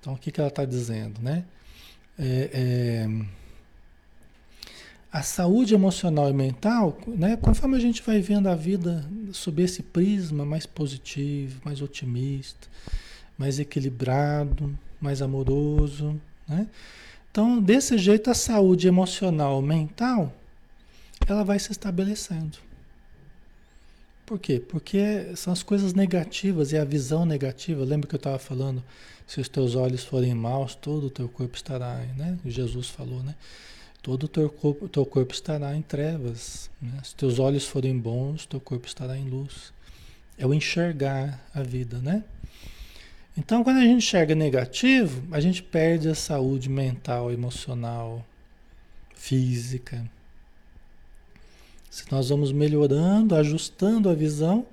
[0.00, 1.44] Então, o que, que ela está dizendo, né?
[2.18, 3.08] É, é,
[5.12, 9.82] a saúde emocional e mental, né, conforme a gente vai vendo a vida sob esse
[9.82, 12.66] prisma mais positivo, mais otimista,
[13.36, 16.66] mais equilibrado, mais amoroso, né?
[17.30, 20.34] Então, desse jeito, a saúde emocional, mental,
[21.26, 22.58] ela vai se estabelecendo.
[24.26, 24.60] Por quê?
[24.60, 27.84] Porque são as coisas negativas e a visão negativa.
[27.84, 28.82] Lembra que eu estava falando?
[29.26, 32.38] Se os teus olhos forem maus, todo o teu corpo estará, né?
[32.44, 33.34] Jesus falou, né?
[34.02, 36.68] Todo o teu corpo, teu corpo estará em trevas.
[36.80, 36.98] Né?
[37.04, 39.72] Se teus olhos forem bons, teu corpo estará em luz.
[40.36, 42.24] É o enxergar a vida, né?
[43.36, 48.24] Então, quando a gente enxerga negativo, a gente perde a saúde mental, emocional,
[49.14, 50.04] física.
[51.88, 54.66] Se nós vamos melhorando, ajustando a visão,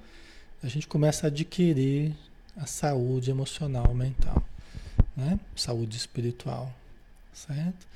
[0.63, 2.13] a gente começa a adquirir
[2.57, 4.43] a saúde emocional, mental,
[5.15, 5.39] né?
[5.55, 6.73] Saúde espiritual,
[7.31, 7.87] certo?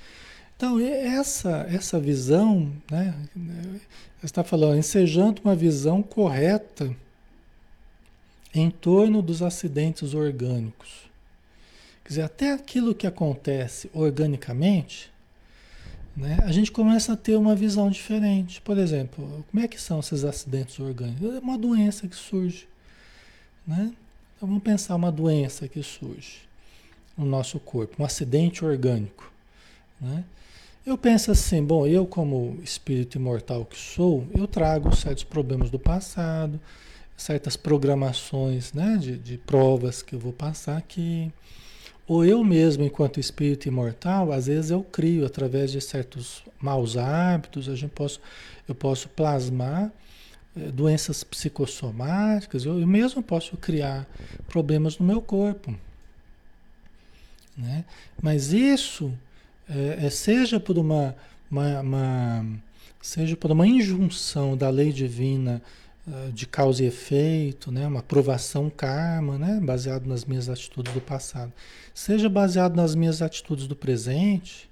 [0.64, 3.14] Então, essa, essa visão, né?
[4.18, 6.96] Você está falando, ensejando uma visão correta
[8.56, 11.10] em torno dos acidentes orgânicos.
[12.06, 15.12] Quer dizer, até aquilo que acontece organicamente,
[16.16, 18.62] né, a gente começa a ter uma visão diferente.
[18.62, 21.36] Por exemplo, como é que são esses acidentes orgânicos?
[21.36, 22.70] É uma doença que surge.
[23.68, 23.92] Né?
[24.38, 26.38] Então vamos pensar uma doença que surge
[27.18, 29.30] no nosso corpo, um acidente orgânico.
[30.00, 30.24] Né?
[30.86, 35.80] Eu penso assim, bom, eu como espírito imortal que sou, eu trago certos problemas do
[35.80, 36.60] passado,
[37.16, 41.32] certas programações né, de, de provas que eu vou passar que
[42.06, 47.70] ou eu mesmo, enquanto espírito imortal, às vezes eu crio através de certos maus hábitos,
[47.70, 48.20] a gente posso,
[48.68, 49.90] eu posso plasmar
[50.54, 54.06] é, doenças psicossomáticas, eu, eu mesmo posso criar
[54.50, 55.74] problemas no meu corpo.
[57.58, 57.86] Né?
[58.22, 59.14] Mas isso
[59.70, 61.16] é, é, seja por uma,
[61.50, 62.46] uma, uma,
[63.02, 65.62] seja por uma injunção da lei divina
[66.06, 67.88] ah, de causa e efeito, né?
[67.88, 69.62] uma provação karma, né?
[69.64, 71.54] baseado nas minhas atitudes do passado,
[71.94, 74.70] seja baseado nas minhas atitudes do presente,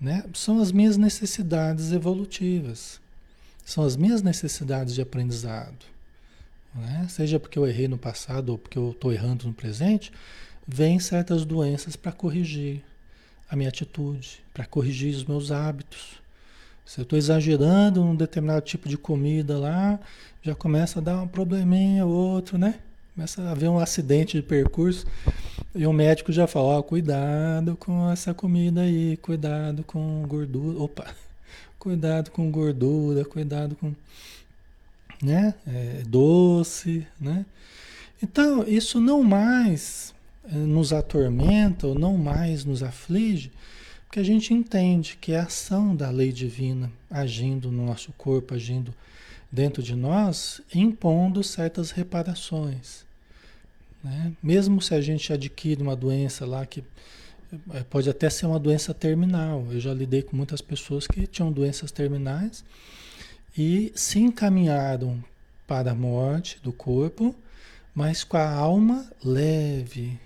[0.00, 0.24] né?
[0.32, 2.98] são as minhas necessidades evolutivas,
[3.62, 5.84] são as minhas necessidades de aprendizado.
[6.74, 7.06] Né?
[7.10, 10.10] Seja porque eu errei no passado ou porque eu estou errando no presente,
[10.66, 12.82] vem certas doenças para corrigir
[13.54, 16.20] a minha atitude, para corrigir os meus hábitos.
[16.84, 19.98] Se eu estou exagerando num determinado tipo de comida lá,
[20.42, 22.80] já começa a dar um probleminha, outro, né?
[23.14, 25.06] Começa a haver um acidente de percurso
[25.74, 31.06] e o médico já fala, ó, cuidado com essa comida aí, cuidado com gordura, opa,
[31.78, 33.94] cuidado com gordura, cuidado com,
[35.22, 37.46] né, é, doce, né?
[38.20, 40.13] Então, isso não mais
[40.50, 43.50] nos atormenta ou não mais nos aflige,
[44.06, 48.54] porque a gente entende que é a ação da lei divina agindo no nosso corpo,
[48.54, 48.94] agindo
[49.50, 53.04] dentro de nós, impondo certas reparações.
[54.02, 54.32] Né?
[54.42, 56.84] Mesmo se a gente adquire uma doença lá que
[57.72, 59.66] eh, pode até ser uma doença terminal.
[59.70, 62.64] Eu já lidei com muitas pessoas que tinham doenças terminais
[63.56, 65.22] e se encaminharam
[65.66, 67.34] para a morte do corpo,
[67.94, 70.18] mas com a alma leve,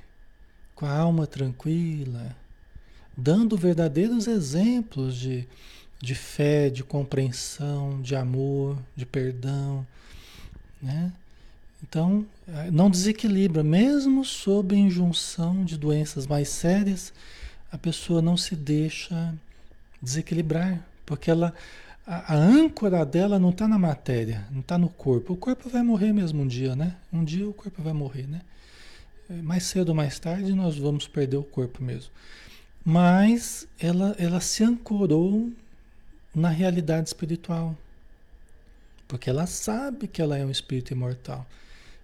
[0.79, 2.37] com a alma tranquila,
[3.17, 5.45] dando verdadeiros exemplos de
[6.01, 9.85] de fé, de compreensão, de amor, de perdão,
[10.81, 11.13] né?
[11.83, 17.13] Então, eh, não desequilibra, mesmo sob injunção de doenças mais sérias,
[17.73, 19.35] a pessoa não se deixa
[20.01, 21.53] desequilibrar, porque ela
[22.07, 25.33] a, a âncora dela não está na matéria, não está no corpo.
[25.33, 26.95] O corpo vai morrer mesmo um dia, né?
[27.13, 28.43] Um dia o corpo vai morrer, né?
[29.31, 32.11] Eh, mais cedo ou mais tarde nós vamos perder o corpo mesmo.
[32.85, 35.53] Mas ela, ela se ancorou
[36.35, 37.77] na realidade espiritual.
[39.07, 41.47] Porque ela sabe que ela é um espírito imortal.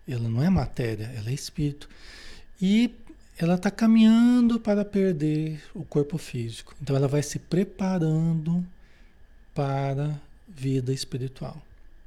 [0.09, 1.89] Ela não é matéria, ela é espírito.
[2.61, 2.91] E
[3.39, 6.75] ela está caminhando para perder o corpo físico.
[6.81, 8.64] Então ela vai se preparando
[9.55, 10.18] para
[10.49, 11.61] vida espiritual.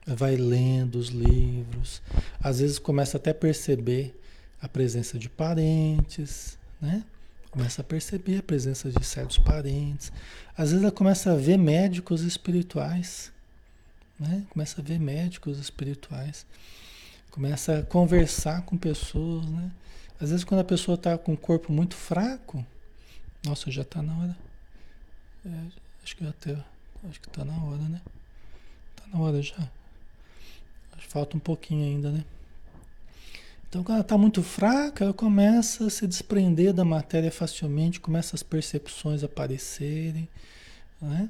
[0.05, 2.01] Ela vai lendo os livros.
[2.39, 4.15] Às vezes começa até a perceber
[4.61, 7.03] a presença de parentes, né?
[7.51, 10.11] Começa a perceber a presença de certos parentes.
[10.55, 13.31] Às vezes ela começa a ver médicos espirituais.
[14.19, 14.45] Né?
[14.49, 16.45] Começa a ver médicos espirituais.
[17.31, 19.45] Começa a conversar com pessoas.
[19.45, 19.71] Né?
[20.19, 22.63] Às vezes quando a pessoa está com o corpo muito fraco,
[23.45, 24.37] nossa, já está na hora.
[25.45, 25.63] É,
[26.03, 26.51] acho que até.
[27.09, 28.01] Acho que está na hora, né?
[28.95, 29.69] Está na hora já.
[31.07, 32.25] Falta um pouquinho ainda, né?
[33.69, 38.35] Então, quando ela está muito fraca, ela começa a se desprender da matéria facilmente, começa
[38.35, 40.27] as percepções a aparecerem.
[41.01, 41.29] Né?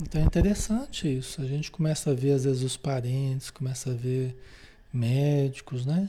[0.00, 1.40] Então é interessante isso.
[1.40, 4.36] A gente começa a ver, às vezes, os parentes, começa a ver
[4.92, 6.08] médicos, né?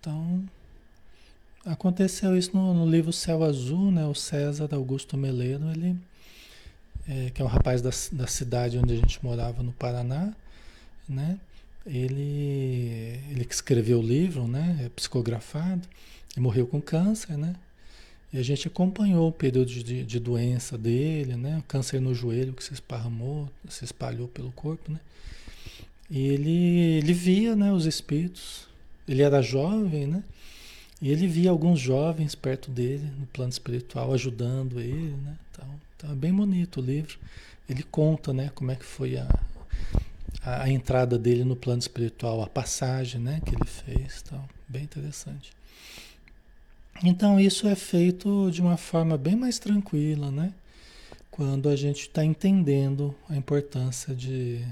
[0.00, 0.44] Então,
[1.66, 4.06] aconteceu isso no, no, livro Céu Azul, né?
[4.06, 5.96] O César Augusto Meleiro, ele,
[7.08, 10.32] é, que é um rapaz da, da cidade onde a gente morava, no Paraná,
[11.08, 11.38] né?
[11.88, 14.82] Ele, ele que escreveu o livro, né?
[14.84, 15.88] É psicografado,
[16.36, 17.54] morreu com câncer, né?
[18.32, 21.58] E a gente acompanhou o período de, de doença dele, né?
[21.58, 25.00] O câncer no joelho que se esparramou, se espalhou pelo corpo, né?
[26.10, 28.66] E ele, ele via, né, os espíritos.
[29.06, 30.22] Ele era jovem, né?
[31.00, 35.36] E ele via alguns jovens perto dele, no plano espiritual, ajudando ele, né?
[35.50, 37.18] Então, tá bem bonito o livro.
[37.68, 39.28] Ele conta, né, como é que foi a,
[40.48, 44.84] a, a entrada dele no plano espiritual, a passagem, né, que ele fez, então, bem
[44.84, 45.52] interessante.
[47.04, 50.52] Então, isso é feito de uma forma bem mais tranquila, né?
[51.30, 54.64] Quando a gente está entendendo a importância de,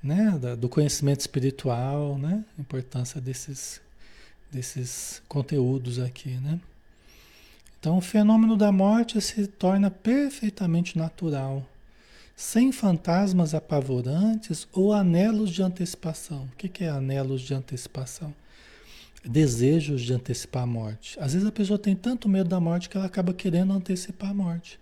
[0.00, 2.44] né, do conhecimento espiritual, né?
[2.56, 3.80] A importância desses
[4.52, 6.60] desses conteúdos aqui, né?
[7.78, 11.66] Então, o fenômeno da morte se torna perfeitamente natural,
[12.36, 16.46] sem fantasmas apavorantes ou anelos de antecipação.
[16.52, 18.32] O que é anelos de antecipação?
[19.24, 21.18] Desejos de antecipar a morte.
[21.18, 24.34] Às vezes a pessoa tem tanto medo da morte que ela acaba querendo antecipar a
[24.34, 24.78] morte.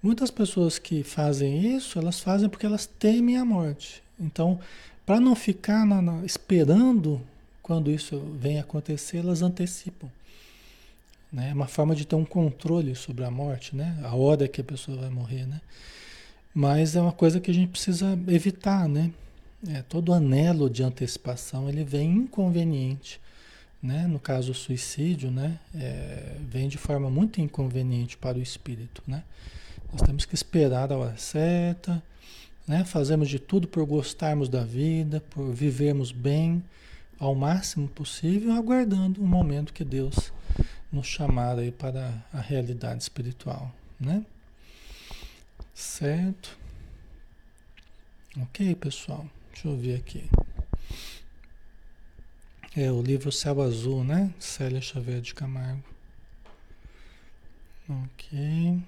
[0.00, 4.00] Muitas pessoas que fazem isso, elas fazem porque elas temem a morte.
[4.18, 4.60] Então,
[5.04, 7.20] para não ficar na, na, esperando
[7.60, 10.08] quando isso vem acontecer, elas antecipam.
[11.32, 11.50] Né?
[11.50, 13.98] É uma forma de ter um controle sobre a morte, né?
[14.04, 15.44] a hora que a pessoa vai morrer.
[15.44, 15.60] Né?
[16.58, 18.88] Mas é uma coisa que a gente precisa evitar.
[18.88, 19.12] Né?
[19.68, 23.20] É, todo anelo de antecipação ele vem inconveniente.
[23.80, 24.08] Né?
[24.08, 25.56] No caso, o suicídio né?
[25.72, 29.04] É, vem de forma muito inconveniente para o espírito.
[29.06, 29.22] Né?
[29.92, 32.02] Nós temos que esperar a hora certa,
[32.66, 32.84] né?
[32.84, 36.60] fazemos de tudo por gostarmos da vida, por vivermos bem
[37.20, 40.32] ao máximo possível, aguardando o momento que Deus
[40.90, 44.24] nos chamar aí para a realidade espiritual, né?
[45.78, 46.58] Certo?
[48.36, 49.24] Ok, pessoal.
[49.52, 50.28] Deixa eu ver aqui.
[52.76, 54.34] É o livro Céu Azul, né?
[54.40, 55.84] Célia Xavier de Camargo.
[57.88, 58.82] Ok.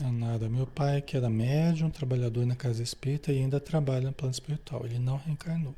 [0.00, 0.48] É nada.
[0.48, 4.84] Meu pai, que era médium, trabalhador na casa espírita e ainda trabalha no plano espiritual.
[4.84, 5.76] Ele não reencarnou.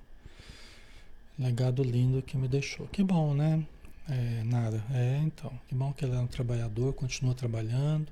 [1.39, 2.87] Legado lindo que me deixou.
[2.89, 3.67] Que bom, né?
[4.09, 4.83] É, nada.
[4.93, 5.53] É, então.
[5.69, 8.07] Que bom que ele é um trabalhador, continua trabalhando.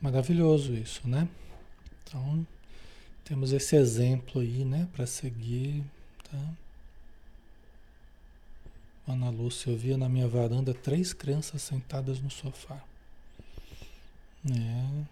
[0.00, 1.28] Maravilhoso isso, né?
[2.02, 2.46] Então,
[3.24, 5.82] temos esse exemplo aí, né, para seguir,
[6.30, 6.54] tá?
[9.06, 12.82] Ana Lúcia, eu via na minha varanda três crianças sentadas no sofá.
[14.50, 15.04] É.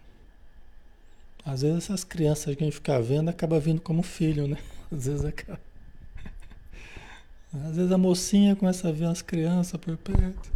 [1.44, 4.58] Às vezes essas crianças que a gente fica vendo acaba vindo como filho, né?
[4.90, 5.71] Às vezes acaba.
[7.54, 10.50] Às vezes a mocinha começa a ver as crianças por perto.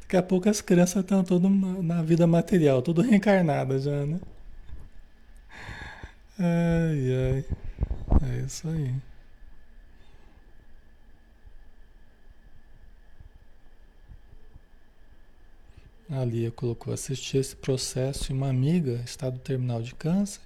[0.00, 1.50] Daqui a pouco as crianças estão todas
[1.82, 4.18] na vida material, tudo reencarnadas já, né?
[6.38, 7.44] Ai, ai.
[8.22, 8.94] É isso aí.
[16.10, 20.40] A Lia colocou: assistir esse processo e uma amiga, estado terminal de câncer,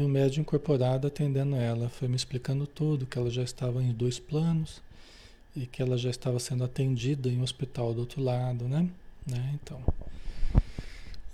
[0.00, 1.88] e um médico incorporado atendendo ela.
[1.88, 4.80] Foi me explicando tudo, que ela já estava em dois planos
[5.54, 8.88] e que ela já estava sendo atendida em um hospital do outro lado, né?
[9.26, 9.58] né?
[9.62, 9.82] Então,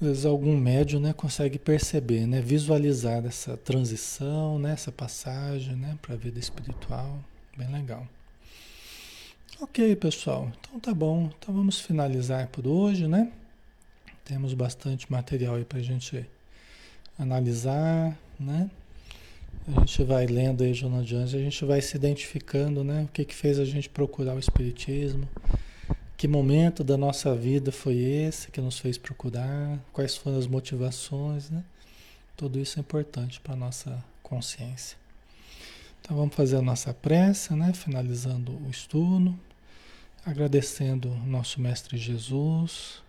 [0.00, 5.98] às vezes algum médium né, consegue perceber, né, visualizar essa transição, né, essa passagem né,
[6.02, 7.18] para a vida espiritual.
[7.56, 8.06] Bem legal.
[9.60, 10.52] Ok, pessoal.
[10.60, 11.30] Então tá bom.
[11.38, 13.32] Então vamos finalizar por hoje, né?
[14.22, 16.28] Temos bastante material aí para a gente
[17.18, 18.70] analisar, né?
[19.68, 23.03] A gente vai lendo aí Joana de Anjos, a gente vai se identificando, né?
[23.03, 25.28] O que que fez a gente procurar o Espiritismo,
[26.16, 31.51] que momento da nossa vida foi esse que nos fez procurar, quais foram as motivações,
[31.51, 31.64] né?
[32.37, 34.97] Tudo isso é importante para a nossa consciência.
[36.01, 37.72] Então vamos fazer a nossa prece, né?
[37.72, 39.37] Finalizando o estudo,
[40.24, 43.03] agradecendo o nosso Mestre Jesus,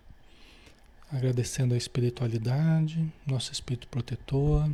[1.12, 4.70] agradecendo a espiritualidade, nosso espírito protetor,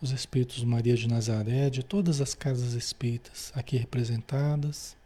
[0.00, 4.96] os espíritos Maria de Nazaré, de todas as casas espíritas aqui representadas,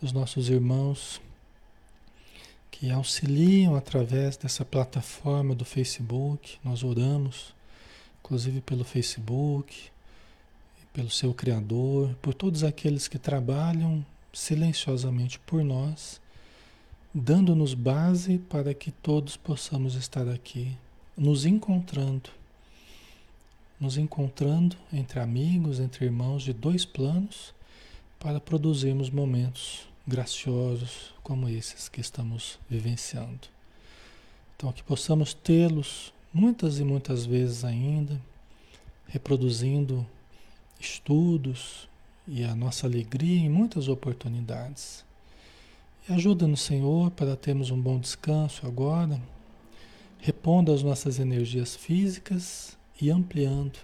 [0.00, 1.20] os nossos irmãos
[2.70, 6.58] que auxiliam através dessa plataforma do Facebook.
[6.62, 7.54] Nós oramos,
[8.20, 9.74] inclusive pelo Facebook,
[10.92, 16.20] pelo seu Criador, por todos aqueles que trabalham silenciosamente por nós
[17.14, 20.76] dando-nos base para que todos possamos estar aqui,
[21.16, 22.30] nos encontrando,
[23.80, 27.54] nos encontrando entre amigos, entre irmãos de dois planos,
[28.18, 33.48] para produzirmos momentos graciosos como esses que estamos vivenciando.
[34.56, 38.20] Então, que possamos tê-los muitas e muitas vezes ainda,
[39.06, 40.04] reproduzindo
[40.80, 41.88] estudos
[42.26, 45.04] e a nossa alegria em muitas oportunidades.
[46.08, 49.20] E ajuda-nos, Senhor, para termos um bom descanso agora,
[50.18, 53.78] repondo as nossas energias físicas e ampliando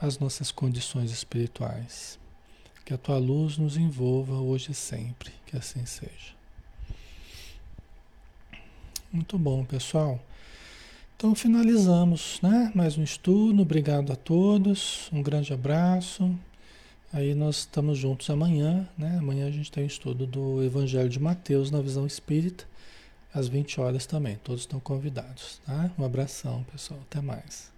[0.00, 2.18] as nossas condições espirituais.
[2.84, 6.38] Que a tua luz nos envolva hoje e sempre, que assim seja.
[9.12, 10.20] Muito bom, pessoal.
[11.16, 12.70] Então finalizamos, né?
[12.74, 13.62] Mais um estudo.
[13.62, 15.10] Obrigado a todos.
[15.12, 16.38] Um grande abraço.
[17.12, 19.16] Aí nós estamos juntos amanhã, né?
[19.18, 22.64] Amanhã a gente tem o estudo do Evangelho de Mateus na visão espírita,
[23.32, 24.36] às 20 horas também.
[24.44, 25.90] Todos estão convidados, tá?
[25.98, 27.00] Um abração, pessoal.
[27.00, 27.77] Até mais.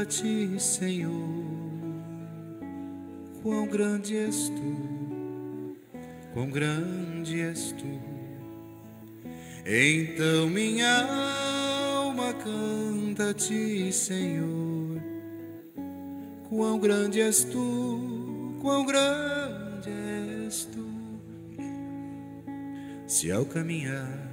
[0.00, 1.12] a ti, Senhor.
[3.42, 5.76] Quão grande és tu,
[6.32, 8.00] quão grande és tu.
[9.66, 11.04] Então minha
[11.96, 15.00] alma canta a ti, Senhor.
[16.48, 19.90] Quão grande és tu, quão grande
[20.46, 20.86] és tu.
[23.06, 24.30] Se ao caminhar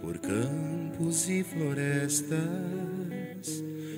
[0.00, 2.38] por campos e florestas,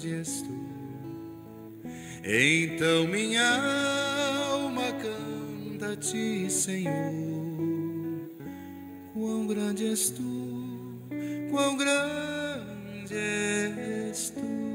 [0.00, 0.56] onde estou.
[2.24, 7.12] Então minha alma canta a ti, Senhor.
[9.12, 11.02] Quão grande és tu,
[11.50, 14.69] quão grande és tu.